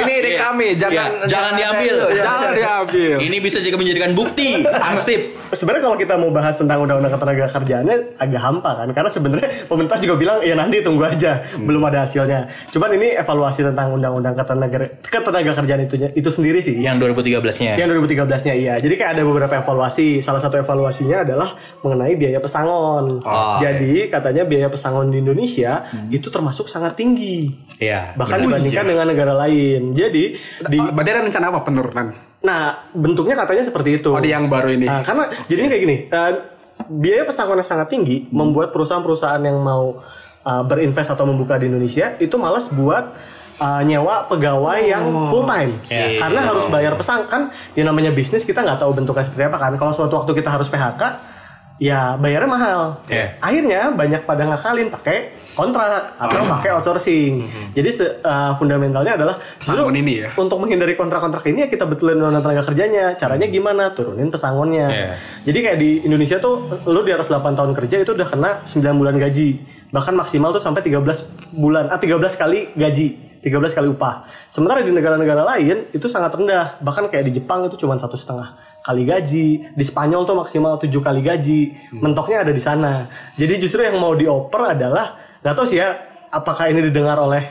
Ini 0.00 0.12
ide 0.22 0.30
Iya. 0.32 0.40
kami, 0.48 0.68
jangan 0.78 1.10
Iya, 1.10 1.26
jangan 1.28 1.52
diambil. 1.52 1.94
Jangan 2.14 2.50
diambil. 2.54 3.16
Ini 3.20 3.36
bisa 3.42 3.58
juga 3.60 3.76
menjadikan 3.76 4.10
bukti. 4.16 4.62
Arsip. 4.64 5.20
Sebenarnya 5.52 5.82
kalau 5.84 5.96
kita 6.00 6.14
mau 6.16 6.30
bahas 6.32 6.56
tentang 6.56 6.80
undang-undang 6.80 7.12
ketenaga 7.12 7.44
kerjaannya 7.44 7.96
agak 8.16 8.40
hampa 8.40 8.70
kan, 8.72 8.88
karena 8.96 9.10
sebenarnya 9.12 9.48
pemerintah 9.68 9.98
juga 10.00 10.14
bilang 10.16 10.38
ya 10.40 10.54
nanti 10.56 10.80
tunggu 10.80 11.04
aja, 11.04 11.44
belum 11.60 11.82
ada 11.84 11.91
hasilnya. 12.00 12.48
Cuman 12.72 12.90
ini 12.96 13.12
evaluasi 13.12 13.60
tentang 13.60 13.92
undang-undang 13.92 14.32
ketenaga 14.32 14.88
ketenaga 15.04 15.50
kerjaan 15.52 15.82
itu 15.84 15.94
itu 16.16 16.30
sendiri 16.32 16.64
sih. 16.64 16.80
Yang 16.80 17.12
2013-nya. 17.12 17.76
Yang 17.76 17.88
2013-nya 18.08 18.54
iya. 18.56 18.74
Jadi 18.80 18.94
kayak 18.96 19.20
ada 19.20 19.22
beberapa 19.28 19.54
evaluasi. 19.60 20.24
Salah 20.24 20.40
satu 20.40 20.56
evaluasinya 20.56 21.26
adalah 21.26 21.54
mengenai 21.84 22.14
biaya 22.16 22.40
pesangon. 22.40 23.20
Oh, 23.20 23.56
Jadi 23.60 24.08
katanya 24.08 24.48
biaya 24.48 24.72
pesangon 24.72 25.12
di 25.12 25.20
Indonesia 25.20 25.84
itu 26.08 26.32
termasuk 26.32 26.70
sangat 26.70 26.96
tinggi. 26.96 27.52
Iya. 27.82 28.16
Bahkan 28.16 28.38
benar. 28.38 28.46
dibandingkan 28.48 28.84
dengan 28.88 29.06
negara 29.10 29.34
lain. 29.36 29.92
Jadi 29.92 30.24
di 30.70 30.78
Berarti 30.78 31.10
ada 31.10 31.20
rencana 31.26 31.46
apa 31.52 31.60
penurunan? 31.66 32.08
nah 32.42 32.90
bentuknya 32.90 33.38
katanya 33.38 33.62
seperti 33.62 34.02
itu. 34.02 34.10
Oh, 34.10 34.18
di 34.18 34.34
yang 34.34 34.50
baru 34.50 34.74
ini. 34.74 34.90
Nah, 34.90 35.06
karena 35.06 35.30
jadinya 35.46 35.68
kayak 35.70 35.82
gini, 35.86 35.96
eh, 36.10 36.32
biaya 36.90 37.22
pesangon 37.22 37.60
yang 37.60 37.68
sangat 37.68 37.88
tinggi 37.92 38.26
membuat 38.34 38.74
perusahaan-perusahaan 38.74 39.42
yang 39.42 39.62
mau 39.62 40.02
eh, 40.42 40.62
berinvest 40.66 41.10
atau 41.14 41.24
membuka 41.24 41.58
di 41.58 41.70
Indonesia 41.70 42.14
itu 42.18 42.34
malas 42.36 42.68
buat 42.70 43.14
eh, 43.58 43.82
nyewa 43.86 44.28
pegawai 44.28 44.80
yang 44.82 45.04
full 45.30 45.46
time. 45.48 45.72
Iya. 45.88 46.20
Karena 46.20 46.40
harus 46.44 46.66
bayar 46.68 46.94
pesang 46.98 47.24
kan, 47.30 47.54
yang 47.78 47.88
namanya 47.88 48.12
bisnis 48.12 48.44
kita 48.44 48.62
nggak 48.62 48.82
tahu 48.82 48.92
bentuknya 48.92 49.24
seperti 49.24 49.48
apa 49.48 49.58
kan. 49.58 49.72
Kalau 49.80 49.92
suatu 49.94 50.14
waktu 50.22 50.32
kita 50.38 50.50
harus 50.52 50.68
PHK, 50.68 51.31
ya 51.78 52.16
bayarnya 52.16 52.48
mahal. 52.50 52.80
Iya. 53.06 53.36
Akhirnya 53.38 53.80
banyak 53.92 54.22
pada 54.24 54.42
ngakalin 54.44 54.88
pakai 54.88 55.16
kontrak 55.52 56.16
atau 56.16 56.48
pakai 56.48 56.70
outsourcing. 56.72 57.44
Jadi 57.72 57.90
se- 57.92 58.16
eh, 58.18 58.52
fundamentalnya 58.56 59.20
adalah 59.20 59.36
Pesangon 59.60 59.92
ini 59.92 60.24
ya. 60.24 60.28
untuk 60.34 60.56
menghindari 60.56 60.96
kontrak-kontrak 60.96 61.44
ini 61.46 61.64
ya 61.64 61.68
kita 61.68 61.84
betulin 61.84 62.16
undang 62.18 62.40
tenaga 62.40 62.64
kerjanya. 62.64 63.12
Caranya 63.14 63.46
gimana? 63.46 63.92
Turunin 63.92 64.32
pesangonnya. 64.32 64.86
Iya. 64.88 65.08
Jadi 65.44 65.58
kayak 65.60 65.78
di 65.78 65.90
Indonesia 66.02 66.40
tuh 66.40 66.72
lu 66.88 67.04
di 67.04 67.12
atas 67.12 67.28
8 67.28 67.52
tahun 67.52 67.72
kerja 67.76 68.00
itu 68.00 68.16
udah 68.16 68.28
kena 68.28 68.50
9 68.64 68.96
bulan 68.96 69.16
gaji. 69.20 69.60
Bahkan 69.92 70.14
maksimal 70.16 70.56
tuh 70.56 70.62
sampai 70.64 70.80
13 70.80 71.28
bulan, 71.52 71.92
ah 71.92 72.00
13 72.00 72.32
kali 72.32 72.72
gaji. 72.72 73.08
13 73.42 73.74
kali 73.74 73.90
upah. 73.90 74.22
Sementara 74.48 74.80
di 74.80 74.94
negara-negara 74.94 75.42
lain 75.42 75.90
itu 75.90 76.06
sangat 76.06 76.30
rendah. 76.32 76.78
Bahkan 76.78 77.10
kayak 77.10 77.26
di 77.26 77.42
Jepang 77.42 77.66
itu 77.66 77.74
cuma 77.74 77.98
satu 77.98 78.14
setengah 78.14 78.54
kali 78.82 79.02
gaji. 79.06 79.46
Di 79.72 79.84
Spanyol 79.86 80.26
tuh 80.26 80.36
maksimal 80.36 80.76
7 80.76 80.90
kali 80.98 81.22
gaji. 81.22 81.60
Mentoknya 81.94 82.42
ada 82.42 82.52
di 82.52 82.60
sana. 82.60 83.06
Jadi 83.34 83.62
justru 83.62 83.80
yang 83.80 83.96
mau 83.96 84.12
dioper 84.12 84.74
adalah 84.74 85.16
nggak 85.40 85.54
tahu 85.54 85.66
sih 85.66 85.78
ya 85.78 85.94
apakah 86.28 86.70
ini 86.70 86.86
didengar 86.86 87.18
oleh 87.18 87.42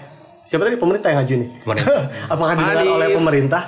siapa 0.41 0.63
tadi 0.63 0.75
pemerintah 0.75 1.11
yang 1.11 1.19
ngaju 1.23 1.33
nih? 1.37 1.49
Pemerintah. 1.63 1.99
apakah 2.33 2.53
didengar 2.55 2.85
oleh 2.87 3.07
pemerintah? 3.13 3.63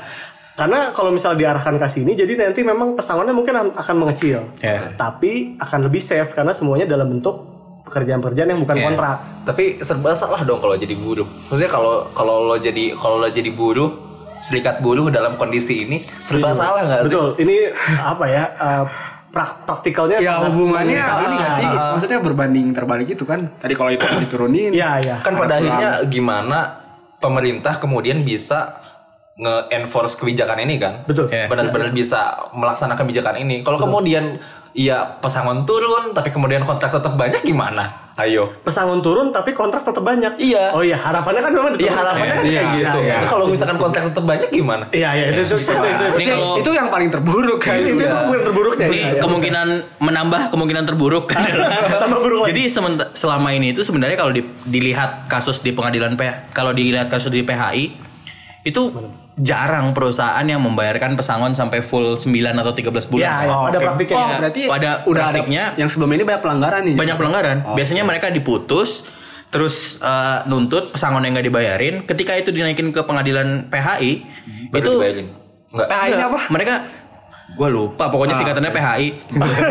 Karena 0.54 0.94
kalau 0.94 1.10
misal 1.10 1.34
diarahkan 1.34 1.82
ke 1.82 1.88
sini, 1.90 2.14
jadi 2.14 2.38
nanti 2.38 2.62
memang 2.62 2.94
pesangonnya 2.94 3.34
mungkin 3.34 3.74
akan 3.74 3.96
mengecil, 3.98 4.54
Ya. 4.62 4.94
tapi 4.94 5.58
akan 5.58 5.90
lebih 5.90 5.98
safe 5.98 6.30
karena 6.30 6.54
semuanya 6.54 6.86
dalam 6.86 7.10
bentuk 7.10 7.42
pekerjaan-pekerjaan 7.90 8.54
yang 8.54 8.62
bukan 8.62 8.78
Ya. 8.78 8.86
kontrak. 8.86 9.18
Tapi 9.50 9.82
serba 9.82 10.14
salah 10.14 10.46
dong 10.46 10.62
kalau 10.62 10.78
jadi 10.78 10.94
buruh. 10.94 11.26
Maksudnya 11.50 11.74
kalau 11.74 12.06
kalau 12.14 12.54
lo 12.54 12.56
jadi 12.62 12.94
kalau 12.94 13.18
lo 13.18 13.34
jadi 13.34 13.50
buruh, 13.50 14.13
serikat 14.44 14.84
buruh 14.84 15.08
dalam 15.08 15.40
kondisi 15.40 15.88
ini 15.88 16.04
serba 16.20 16.52
salah 16.52 16.84
nggak 16.84 17.02
sih? 17.02 17.08
Betul. 17.08 17.28
Ini 17.40 17.56
apa 18.12 18.26
ya? 18.28 18.44
eh, 18.52 18.84
prak- 19.32 19.64
praktikalnya 19.64 20.20
Ya 20.20 20.44
hubungannya 20.44 21.00
ini 21.00 21.34
nggak 21.34 21.54
sih? 21.56 21.66
Maksudnya 21.66 22.20
berbanding 22.20 22.76
terbalik 22.76 23.08
gitu 23.08 23.24
kan? 23.24 23.48
Tadi 23.58 23.74
kalau 23.74 23.90
itu 23.90 24.04
diturunin, 24.04 24.76
Iya, 24.76 24.92
iya. 25.00 25.16
Kan 25.24 25.40
pada 25.40 25.58
akhirnya 25.58 26.04
gimana 26.06 26.84
pemerintah 27.18 27.80
kemudian 27.80 28.22
bisa 28.22 28.84
nge-enforce 29.34 30.20
kebijakan 30.20 30.62
ini 30.62 30.76
kan? 30.78 31.08
Betul. 31.08 31.32
Ya. 31.32 31.50
Benar-benar 31.50 31.90
bisa 31.90 32.52
melaksanakan 32.54 33.02
kebijakan 33.02 33.36
ini. 33.42 33.66
Kalau 33.66 33.82
kemudian 33.82 34.38
ya 34.74 35.18
pesangon 35.18 35.64
turun 35.64 36.12
tapi 36.12 36.30
kemudian 36.30 36.62
kontrak 36.62 36.90
tetap 36.90 37.14
banyak 37.14 37.42
gimana? 37.42 38.04
Ayo. 38.14 38.54
Pesangon 38.62 39.02
turun 39.02 39.34
tapi 39.34 39.54
kontrak 39.54 39.82
tetap 39.82 40.02
banyak. 40.02 40.38
Iya. 40.38 40.70
Oh 40.70 40.86
iya, 40.86 40.94
harapannya 40.94 41.42
kan 41.42 41.50
memang 41.50 41.74
Iya 41.74 41.92
harapannya 41.92 42.30
kan 42.32 42.44
Iya, 42.46 42.62
kayak 42.62 42.74
gitu. 42.78 43.00
iya, 43.02 43.16
Nah, 43.18 43.26
kalau 43.28 43.46
misalkan 43.50 43.78
kontrak 43.78 44.04
tetap 44.06 44.22
banyak 44.24 44.50
gimana? 44.54 44.86
Iya, 44.94 45.10
iya, 45.14 45.26
itu 45.34 45.42
itu 45.42 45.58
itu. 45.58 45.74
itu. 45.74 46.06
Ini 46.14 46.26
kalau 46.30 46.52
itu 46.62 46.70
yang 46.70 46.94
paling 46.94 47.10
terburuk 47.10 47.58
kan? 47.58 47.82
Itu 47.82 47.98
itu 47.98 48.06
bukan 48.06 48.42
terburuknya. 48.46 48.86
ini 48.86 48.94
Iya, 48.96 49.08
iya. 49.10 49.22
kemungkinan 49.22 49.68
menambah 49.98 50.42
kemungkinan 50.54 50.84
terburuk 50.86 51.26
Tambah 51.34 52.20
buruk 52.22 52.40
lagi. 52.46 52.50
Jadi 52.54 52.62
selama 53.14 53.50
ini 53.50 53.74
itu 53.74 53.82
sebenarnya 53.82 54.14
kalau 54.14 54.30
di- 54.30 54.46
dilihat 54.64 55.26
kasus 55.26 55.58
di 55.58 55.74
pengadilan 55.74 56.14
PH, 56.14 56.54
kalau 56.54 56.70
dilihat 56.70 57.10
kasus 57.10 57.34
di 57.34 57.42
PHI 57.42 58.13
itu 58.64 58.82
jarang 59.36 59.92
perusahaan 59.92 60.46
yang 60.46 60.62
membayarkan 60.64 61.20
pesangon 61.20 61.52
sampai 61.58 61.84
full 61.84 62.16
9 62.16 62.32
atau 62.32 62.72
13 62.72 63.12
bulan. 63.12 63.24
Iya, 63.28 63.34
iya. 63.44 63.52
Oh, 63.52 63.64
pada 63.68 63.78
oke. 63.78 63.86
praktiknya. 63.90 64.24
Oh, 64.24 64.40
berarti 64.40 64.62
Pada 64.70 64.90
udah 65.04 65.24
praktiknya 65.28 65.64
ada 65.74 65.80
yang 65.84 65.90
sebelum 65.92 66.10
ini 66.16 66.24
banyak 66.24 66.42
pelanggaran 66.46 66.82
nih. 66.88 66.96
banyak 66.96 67.16
pelanggaran. 67.20 67.58
Oh, 67.66 67.76
Biasanya 67.76 68.04
mereka 68.08 68.28
diputus 68.32 69.04
terus 69.52 69.98
eh, 70.02 70.40
nuntut 70.48 70.96
pesangon 70.96 71.26
yang 71.28 71.36
nggak 71.36 71.48
dibayarin. 71.50 71.96
Ketika 72.08 72.40
itu 72.40 72.50
dinaikin 72.56 72.94
ke 72.94 73.02
pengadilan 73.04 73.68
PHI 73.68 74.12
Baru 74.72 74.80
itu 74.80 74.92
dibayarin. 75.02 75.28
Enggak. 75.74 75.88
PHI 75.90 76.10
ini 76.14 76.24
apa? 76.24 76.40
mereka 76.54 76.76
gua 77.58 77.70
lupa 77.70 78.06
pokoknya 78.14 78.36
singkatannya 78.40 78.72
PHI. 78.72 79.06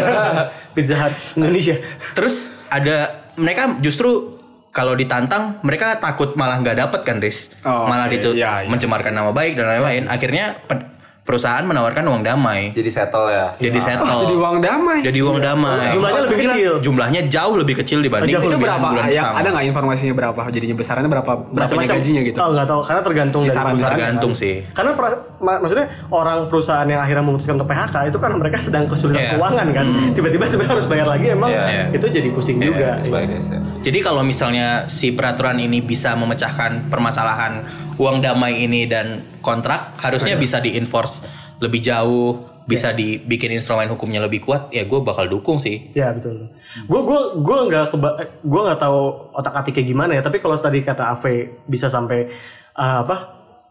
Pizza 0.74 0.94
Hut 1.00 1.14
Indonesia. 1.38 1.76
Terus 2.12 2.50
ada 2.68 3.24
mereka 3.38 3.78
justru 3.80 4.41
kalau 4.72 4.92
ditantang 4.92 5.60
mereka 5.60 5.96
takut 5.96 6.32
malah 6.32 6.56
nggak 6.58 6.76
dapat 6.78 7.00
kan 7.02 7.16
Riz 7.18 7.52
Oh, 7.62 7.84
malah 7.84 8.08
oke. 8.08 8.16
itu 8.16 8.32
Iya, 8.32 8.64
iya. 8.64 8.68
mencemarkan 8.68 9.12
nama 9.12 9.30
baik 9.30 9.54
dan 9.54 9.68
lain-lain 9.68 10.08
akhirnya 10.08 10.56
pe- 10.58 10.88
perusahaan 11.22 11.62
menawarkan 11.62 12.02
uang 12.02 12.22
damai 12.24 12.72
Jadi 12.72 12.90
settle 12.90 13.28
ya. 13.28 13.46
jadi 13.54 13.78
Oh, 13.78 13.84
settle 13.84 14.18
jadi 14.18 14.34
uang 14.34 14.56
damai. 14.58 14.98
jadi 15.02 15.18
uang 15.20 15.38
damai 15.38 15.92
Jumlahnya 15.92 16.20
lebih 16.24 16.38
kecil. 16.42 16.72
jumlahnya 16.80 17.20
jauh 17.28 17.54
lebih 17.54 17.74
kecil 17.78 17.98
dibanding 18.00 18.32
Jauh 18.32 18.42
itu 18.44 18.58
berapa? 18.58 18.88
bulan 18.90 19.06
Ya, 19.06 19.22
sama. 19.22 19.38
ada 19.38 19.48
nggak 19.52 19.66
informasinya 19.68 20.14
berapa? 20.16 20.42
Jadinya 20.48 20.74
besarannya 20.74 21.06
berapa? 21.08 21.32
Berapa 21.46 21.62
Macam-macam. 21.62 21.94
gajinya 21.94 22.22
gitu? 22.24 22.36
Oh, 22.36 22.48
nggak 22.50 22.66
tahu 22.66 22.80
karena 22.82 23.02
tergantung 23.04 23.42
dari 23.44 23.54
perusahaan. 23.54 23.86
tergantung 23.86 24.32
kan. 24.32 24.40
sih. 24.40 24.54
Karena 24.72 24.92
pra- 25.42 25.58
ma- 25.58 25.58
maksudnya 25.58 25.90
orang 26.08 26.46
perusahaan 26.46 26.86
yang 26.86 27.02
akhirnya 27.02 27.24
memutuskan 27.24 27.58
untuk 27.58 27.66
PHK 27.66 28.08
itu 28.08 28.18
kan 28.18 28.30
mereka 28.32 28.56
sedang 28.56 28.86
kesulitan 28.86 29.18
Iya. 29.20 29.30
keuangan 29.34 29.68
kan. 29.74 29.86
Tiba-tiba 30.14 30.44
sebenarnya 30.46 30.72
harus 30.72 30.86
bayar 30.86 31.06
lagi 31.08 31.26
emang 31.28 31.50
Iya. 31.50 31.90
itu 31.90 32.06
jadi 32.06 32.28
pusing 32.30 32.62
juga. 32.62 33.02
Sebagai 33.02 33.36
ya. 33.36 33.58
Jadi 33.82 33.98
kalau 34.00 34.22
misalnya 34.22 34.86
si 34.86 35.10
peraturan 35.10 35.58
ini 35.58 35.82
bisa 35.82 36.14
memecahkan 36.14 36.86
permasalahan 36.86 37.66
uang 37.98 38.22
damai 38.22 38.62
ini 38.62 38.86
dan 38.86 39.26
kontrak, 39.40 39.98
harusnya 39.98 40.38
bisa 40.38 40.62
di-enforce 40.62 41.26
lebih 41.58 41.78
jauh 41.78 42.38
bisa 42.62 42.90
dibikin 42.90 43.50
instrumen 43.50 43.86
hukumnya 43.88 44.18
lebih 44.18 44.38
kuat, 44.40 44.70
ya 44.70 44.82
gue 44.82 44.98
bakal 44.98 45.26
dukung 45.26 45.58
sih. 45.58 45.90
Ya 45.92 46.14
betul. 46.14 46.46
Gue 46.84 47.00
gue 47.02 47.20
gue 47.38 47.58
nggak 47.66 47.90
keba- 47.90 48.14
gue 48.38 48.60
nggak 48.62 48.78
tahu 48.78 48.98
otak 49.34 49.54
atiknya 49.56 49.82
gimana 49.84 50.12
ya. 50.14 50.22
Tapi 50.22 50.38
kalau 50.38 50.58
tadi 50.58 50.78
kata 50.80 51.10
Ave 51.10 51.58
bisa 51.66 51.86
sampai 51.86 52.30
uh, 52.72 53.02
apa? 53.02 53.16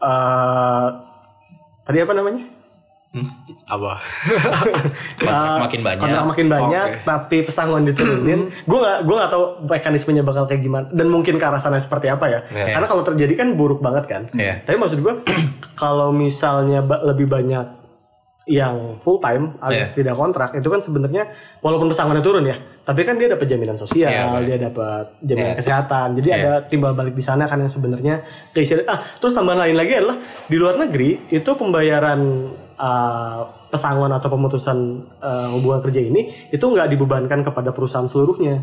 uh, 0.02 0.88
tadi 1.82 1.98
apa 1.98 2.12
namanya? 2.12 2.44
Apa? 3.68 4.00
Kontrak 5.20 5.52
Uh, 5.52 5.60
makin 5.68 5.80
banyak. 5.84 6.00
Kontrak 6.00 6.24
makin 6.32 6.46
banyak, 6.48 6.88
tapi 7.04 7.36
pesangon 7.44 7.84
diturunin. 7.84 8.48
gue 8.48 8.78
nggak 8.80 8.98
gue 9.04 9.16
nggak 9.20 9.30
tahu 9.30 9.44
mekanismenya 9.68 10.24
bakal 10.24 10.48
kayak 10.48 10.64
gimana 10.64 10.88
dan 10.88 11.12
mungkin 11.12 11.36
ke 11.36 11.44
arah 11.44 11.60
sana 11.60 11.76
seperti 11.76 12.08
apa 12.08 12.24
ya. 12.32 12.40
Iya. 12.48 12.72
Karena 12.72 12.86
kalau 12.88 13.04
terjadi 13.04 13.36
kan 13.36 13.48
buruk 13.52 13.84
banget 13.84 14.08
kan. 14.08 14.22
Iya. 14.32 14.64
Tapi 14.64 14.76
maksud 14.80 15.04
gue 15.04 15.14
kalau 15.82 16.08
misalnya 16.08 16.80
lebih 17.04 17.28
banyak 17.28 17.84
yang 18.48 18.98
full 18.98 19.22
time 19.22 19.54
alias 19.62 19.92
Iya. 19.92 19.94
tidak 19.94 20.14
kontrak 20.18 20.50
itu 20.56 20.66
kan 20.66 20.80
sebenarnya 20.82 21.30
walaupun 21.62 21.92
pesangonnya 21.92 22.24
turun 22.24 22.42
ya, 22.42 22.58
tapi 22.82 23.06
kan 23.06 23.14
dia 23.14 23.30
dapat 23.30 23.46
jaminan 23.46 23.78
sosial, 23.78 24.10
Iya, 24.10 24.26
bener. 24.28 24.42
dia 24.42 24.58
dapat 24.66 25.04
jaminan 25.22 25.54
Iya. 25.54 25.58
kesehatan. 25.62 26.08
Jadi 26.18 26.28
Iya. 26.28 26.38
ada 26.42 26.52
timbal 26.66 26.92
balik 26.92 27.14
di 27.14 27.22
sana 27.22 27.46
kan 27.46 27.62
yang 27.62 27.70
sebenarnya 27.70 28.26
keisian. 28.50 28.82
Ah, 28.84 28.98
terus 29.16 29.30
tambahan 29.32 29.62
lain 29.62 29.78
lagi 29.78 29.92
adalah 29.94 30.18
di 30.50 30.56
luar 30.58 30.74
negeri 30.76 31.30
itu 31.30 31.50
pembayaran 31.54 32.20
uh, 32.74 33.40
pesangon 33.70 34.10
atau 34.10 34.26
pemutusan 34.26 34.78
uh, 35.16 35.48
hubungan 35.54 35.78
kerja 35.80 36.02
ini 36.02 36.50
itu 36.50 36.60
nggak 36.60 36.90
dibebankan 36.90 37.40
kepada 37.40 37.70
perusahaan 37.70 38.10
seluruhnya. 38.10 38.58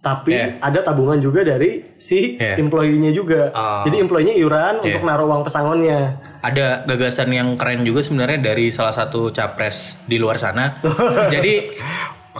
Tapi 0.00 0.32
Iya. 0.32 0.56
ada 0.60 0.80
tabungan 0.80 1.16
juga 1.16 1.40
dari 1.40 1.96
si 1.96 2.36
Iya. 2.36 2.56
employee-nya 2.56 3.12
juga. 3.12 3.52
Ah. 3.52 3.84
Jadi 3.84 4.00
employee-nya 4.00 4.36
iuran 4.36 4.74
Iya. 4.80 4.96
untuk 4.96 5.02
naruh 5.04 5.28
uang 5.28 5.44
pesangonnya. 5.44 6.00
Ada 6.40 6.84
gagasan 6.84 7.28
yang 7.28 7.56
keren 7.56 7.84
juga 7.84 8.00
sebenarnya 8.00 8.40
dari 8.40 8.68
salah 8.68 8.92
satu 8.92 9.28
capres 9.28 9.96
di 10.04 10.16
luar 10.16 10.36
sana. 10.36 10.80
Jadi 11.34 11.76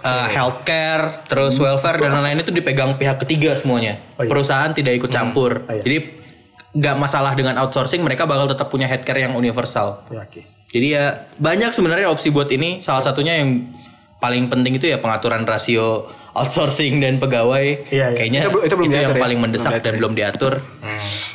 uh, 0.03 0.29
healthcare, 0.29 1.25
terus 1.31 1.57
welfare 1.57 2.01
dan 2.01 2.13
lain-lain 2.17 2.43
itu 2.43 2.53
dipegang 2.53 2.97
pihak 2.97 3.21
ketiga 3.23 3.57
semuanya. 3.57 4.01
Oh, 4.17 4.25
iya. 4.25 4.31
Perusahaan 4.31 4.73
tidak 4.73 4.99
ikut 5.01 5.11
campur. 5.13 5.65
Oh, 5.65 5.73
iya. 5.73 5.83
Jadi 5.85 5.99
nggak 6.71 6.97
masalah 6.97 7.35
dengan 7.35 7.59
outsourcing, 7.59 8.01
mereka 8.01 8.25
bakal 8.31 8.47
tetap 8.47 8.71
punya 8.71 8.87
healthcare 8.87 9.27
yang 9.27 9.35
universal. 9.35 10.07
Ya, 10.11 10.23
oke. 10.23 10.43
Jadi 10.71 10.87
ya 10.95 11.27
banyak 11.37 11.75
sebenarnya 11.75 12.07
opsi 12.07 12.31
buat 12.31 12.47
ini. 12.51 12.79
Salah 12.79 13.03
satunya 13.03 13.43
yang 13.43 13.75
paling 14.23 14.47
penting 14.47 14.79
itu 14.79 14.87
ya 14.87 15.03
pengaturan 15.03 15.43
rasio 15.43 16.07
outsourcing 16.33 16.99
dan 16.99 17.17
pegawai. 17.17 17.89
Iya, 17.89 18.07
iya. 18.07 18.17
Kayaknya 18.17 18.41
Itu 18.43 18.59
itu, 18.61 18.75
belum- 18.75 18.89
itu 18.89 18.97
yang 18.99 19.15
ya? 19.15 19.21
paling 19.21 19.39
mendesak 19.39 19.71
Belum 19.73 19.83
dan 19.83 19.93
belum 19.97 20.13
diatur. 20.15 20.53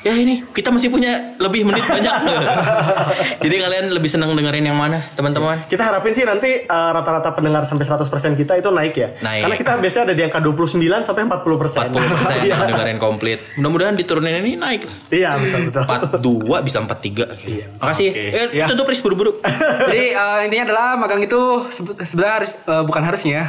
Ya 0.02 0.14
ini 0.14 0.46
kita 0.46 0.70
masih 0.70 0.88
punya 0.88 1.34
lebih 1.36 1.66
menit 1.66 1.82
banyak. 1.82 2.14
Jadi 3.44 3.56
kalian 3.58 3.86
lebih 3.90 4.06
senang 4.08 4.32
dengerin 4.32 4.62
yang 4.64 4.78
mana, 4.78 5.02
teman-teman? 5.14 5.66
Kita 5.66 5.82
harapin 5.82 6.14
sih 6.14 6.22
nanti 6.22 6.62
uh, 6.62 6.92
rata-rata 6.94 7.34
pendengar 7.34 7.66
sampai 7.66 7.84
100% 7.84 8.06
kita 8.36 8.54
itu 8.56 8.70
naik 8.70 8.94
ya. 8.94 9.10
Naik. 9.20 9.42
Karena 9.42 9.56
kita 9.58 9.72
biasanya 9.82 10.04
ada 10.06 10.16
di 10.16 10.24
angka 10.24 10.40
29 10.40 10.78
sampai 11.02 11.22
40%. 11.26 11.90
40% 11.90 12.46
Iya. 12.46 12.54
yang 12.54 12.70
dengerin 12.70 13.00
komplit. 13.02 13.40
Mudah-mudahan 13.58 13.98
diturunin 13.98 14.46
ini 14.46 14.54
naik. 14.54 14.86
Iya, 15.10 15.42
betul 15.42 15.74
betul. 15.74 15.84
42 15.84 16.62
bisa 16.62 16.78
43. 16.80 17.26
Iya. 17.42 17.66
Makasih. 17.82 18.10
Eh, 18.14 18.48
Iya. 18.54 18.66
tutup 18.70 18.86
buru-buru. 19.02 19.42
Jadi 19.90 20.14
eh, 20.14 20.40
intinya 20.46 20.64
adalah 20.70 20.88
magang 20.96 21.20
itu 21.20 21.42
sebe- 21.74 21.98
sebenarnya 21.98 22.36
harus 22.46 22.52
eh, 22.54 22.84
bukan 22.86 23.02
harusnya 23.02 23.42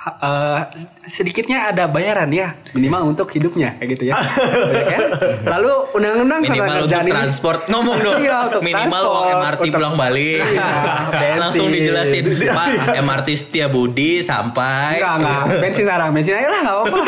eh, 0.00 0.60
sedikitnya 1.04 1.68
ada 1.68 1.84
bayaran 1.84 2.32
ya 2.32 2.56
minimal 2.72 3.12
untuk 3.12 3.28
hidupnya 3.28 3.76
kayak 3.76 3.88
gitu 3.94 4.04
ya. 4.08 4.16
Ya 4.70 4.84
kan? 4.88 5.02
Lalu 5.44 5.72
undang-undang 5.92 6.40
Minimal 6.40 6.56
untuk 6.64 6.78
kerjaan 6.86 7.04
ini- 7.04 7.12
transport 7.12 7.60
ngomong 7.66 7.98
dong. 8.00 8.16
Iya, 8.24 8.36
untuk 8.48 8.62
Minimal 8.62 9.02
uang 9.04 9.28
MRT 9.36 9.60
untuk- 9.60 9.74
pulang 9.76 9.94
balik. 9.94 10.40
Iya. 10.40 11.34
Langsung 11.42 11.68
dijelasin, 11.68 12.24
Pak, 12.40 12.68
MRT 12.96 13.28
Setiabudi 13.38 14.12
sampai 14.22 15.00
Enggak, 15.00 15.14
enggak. 15.18 15.42
Bensin 15.60 15.84
sekarang, 15.84 16.08
bensin 16.10 16.34
aja 16.34 16.48
lah, 16.48 16.60
enggak 16.60 16.76
apa-apa. 16.78 16.98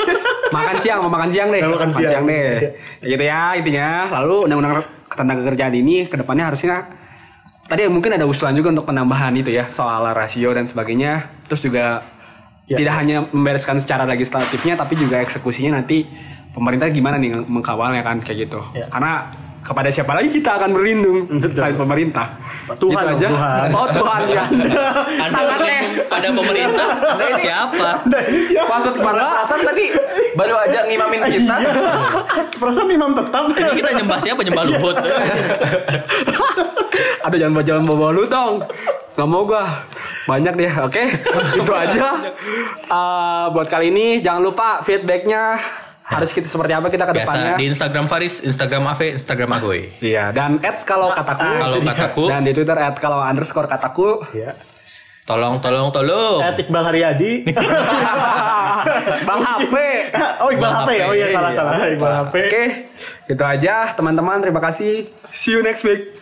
makan 0.53 0.77
siang, 0.79 0.99
mau 1.01 1.11
makan 1.11 1.29
siang 1.31 1.49
deh. 1.49 1.61
Mau 1.65 1.73
makan 1.73 1.91
siang. 1.91 2.25
deh. 2.25 2.51
Ya 3.01 3.09
gitu 3.09 3.25
ya, 3.25 3.43
intinya. 3.57 3.89
Lalu 4.13 4.37
undang-undang 4.45 4.75
ketenaga 5.09 5.43
kerjaan 5.47 5.75
ini 5.75 6.05
ke 6.05 6.17
depannya 6.17 6.45
harusnya 6.47 6.77
tadi 7.63 7.85
mungkin 7.87 8.13
ada 8.13 8.25
usulan 8.25 8.53
juga 8.53 8.69
untuk 8.71 8.85
penambahan 8.85 9.33
itu 9.33 9.49
ya 9.49 9.65
soal 9.71 10.05
rasio 10.13 10.53
dan 10.53 10.65
sebagainya. 10.65 11.29
Terus 11.47 11.61
juga 11.63 12.05
Ya. 12.73 12.77
tidak 12.81 12.95
hanya 12.97 13.17
membereskan 13.29 13.77
secara 13.77 14.05
legislatifnya, 14.05 14.75
tapi 14.75 14.97
juga 14.97 15.21
eksekusinya 15.21 15.77
nanti 15.77 16.09
pemerintah 16.53 16.89
gimana 16.89 17.17
nih 17.17 17.45
mengkawalnya 17.45 18.01
kan 18.01 18.21
kayak 18.21 18.49
gitu. 18.49 18.61
Ya. 18.73 18.89
Karena 18.89 19.33
kepada 19.63 19.89
siapa 19.89 20.11
lagi 20.11 20.29
kita 20.33 20.59
akan 20.59 20.71
berlindung 20.75 21.19
Betul. 21.39 21.55
selain 21.55 21.77
pemerintah. 21.77 22.27
Tuhan, 22.79 23.05
Gitu 23.05 23.15
aja. 23.15 23.29
Tuhan. 23.29 23.67
Oh 23.71 23.87
Tuhan 23.91 24.21
ya. 24.27 24.45
Anda 25.23 25.31
Tangannya. 25.31 25.53
berlindung 25.53 26.09
pada 26.09 26.27
pemerintah. 26.31 26.87
Anda 27.13 27.25
ini 27.29 27.37
siapa? 27.39 27.89
Maksud 28.71 28.95
perasaan 28.97 29.63
tadi 29.63 29.85
Baru 30.33 30.57
aja 30.57 30.89
ngimamin 30.89 31.21
kita. 31.29 31.55
Iya. 31.61 31.73
Perasaan 32.57 32.89
imam 32.89 33.13
tetap. 33.13 33.45
Ini 33.53 33.71
kita 33.77 33.91
nyembah 34.01 34.19
siapa? 34.19 34.41
Nyembah 34.41 34.65
Luhut. 34.65 34.97
Ada 37.23 37.37
jangan 37.37 37.53
bawa 37.55 37.65
jangan 37.65 37.83
bawa 37.85 38.09
lu 38.11 38.25
dong. 38.27 38.55
Gak 39.13 39.29
mau 39.29 39.45
gua. 39.45 39.85
Banyak 40.25 40.55
deh, 40.57 40.73
oke? 40.81 41.03
Itu 41.61 41.73
aja. 41.73 42.07
Eh, 42.89 43.45
buat 43.53 43.69
kali 43.69 43.93
ini 43.93 44.07
jangan 44.21 44.43
lupa 44.43 44.81
feedbacknya 44.81 45.61
harus 46.03 46.29
kita 46.29 46.45
seperti 46.45 46.73
apa 46.77 46.93
kita 46.93 47.05
ke 47.09 47.13
Biasa 47.15 47.25
depannya. 47.25 47.55
di 47.57 47.65
Instagram 47.73 48.05
Faris, 48.05 48.35
Instagram 48.45 48.83
Ave, 48.85 49.17
Instagram 49.17 49.51
Agoy. 49.57 49.81
Iya, 50.03 50.29
dan 50.35 50.61
add 50.61 50.85
kalau 50.85 51.09
kataku. 51.09 51.47
Kalau 51.47 51.77
kataku, 51.81 52.25
Dan 52.29 52.43
di 52.45 52.53
Twitter 52.53 52.77
add 52.77 52.97
kalau 53.01 53.19
underscore 53.23 53.69
kataku. 53.69 54.21
Iya. 54.35 54.53
tolong, 55.23 55.63
tolong, 55.63 55.95
tolong. 55.95 56.43
Etik 56.43 56.67
Iqbal 56.67 56.83
Haryadi. 56.83 57.47
Bang 59.29 59.41
HP. 59.41 59.75
oh 60.43 60.51
Iqbal 60.51 60.73
HP 60.83 60.89
ya. 60.99 61.05
Oh 61.07 61.15
iya 61.15 61.27
salah 61.31 61.51
salah. 61.55 61.73
Iqbal 61.79 62.13
HP. 62.27 62.35
Oke, 62.43 62.65
gitu 63.31 63.45
aja 63.47 63.95
teman-teman. 63.95 64.43
Terima 64.43 64.59
kasih. 64.59 65.07
See 65.31 65.55
you 65.55 65.63
next 65.63 65.87
week. 65.87 66.22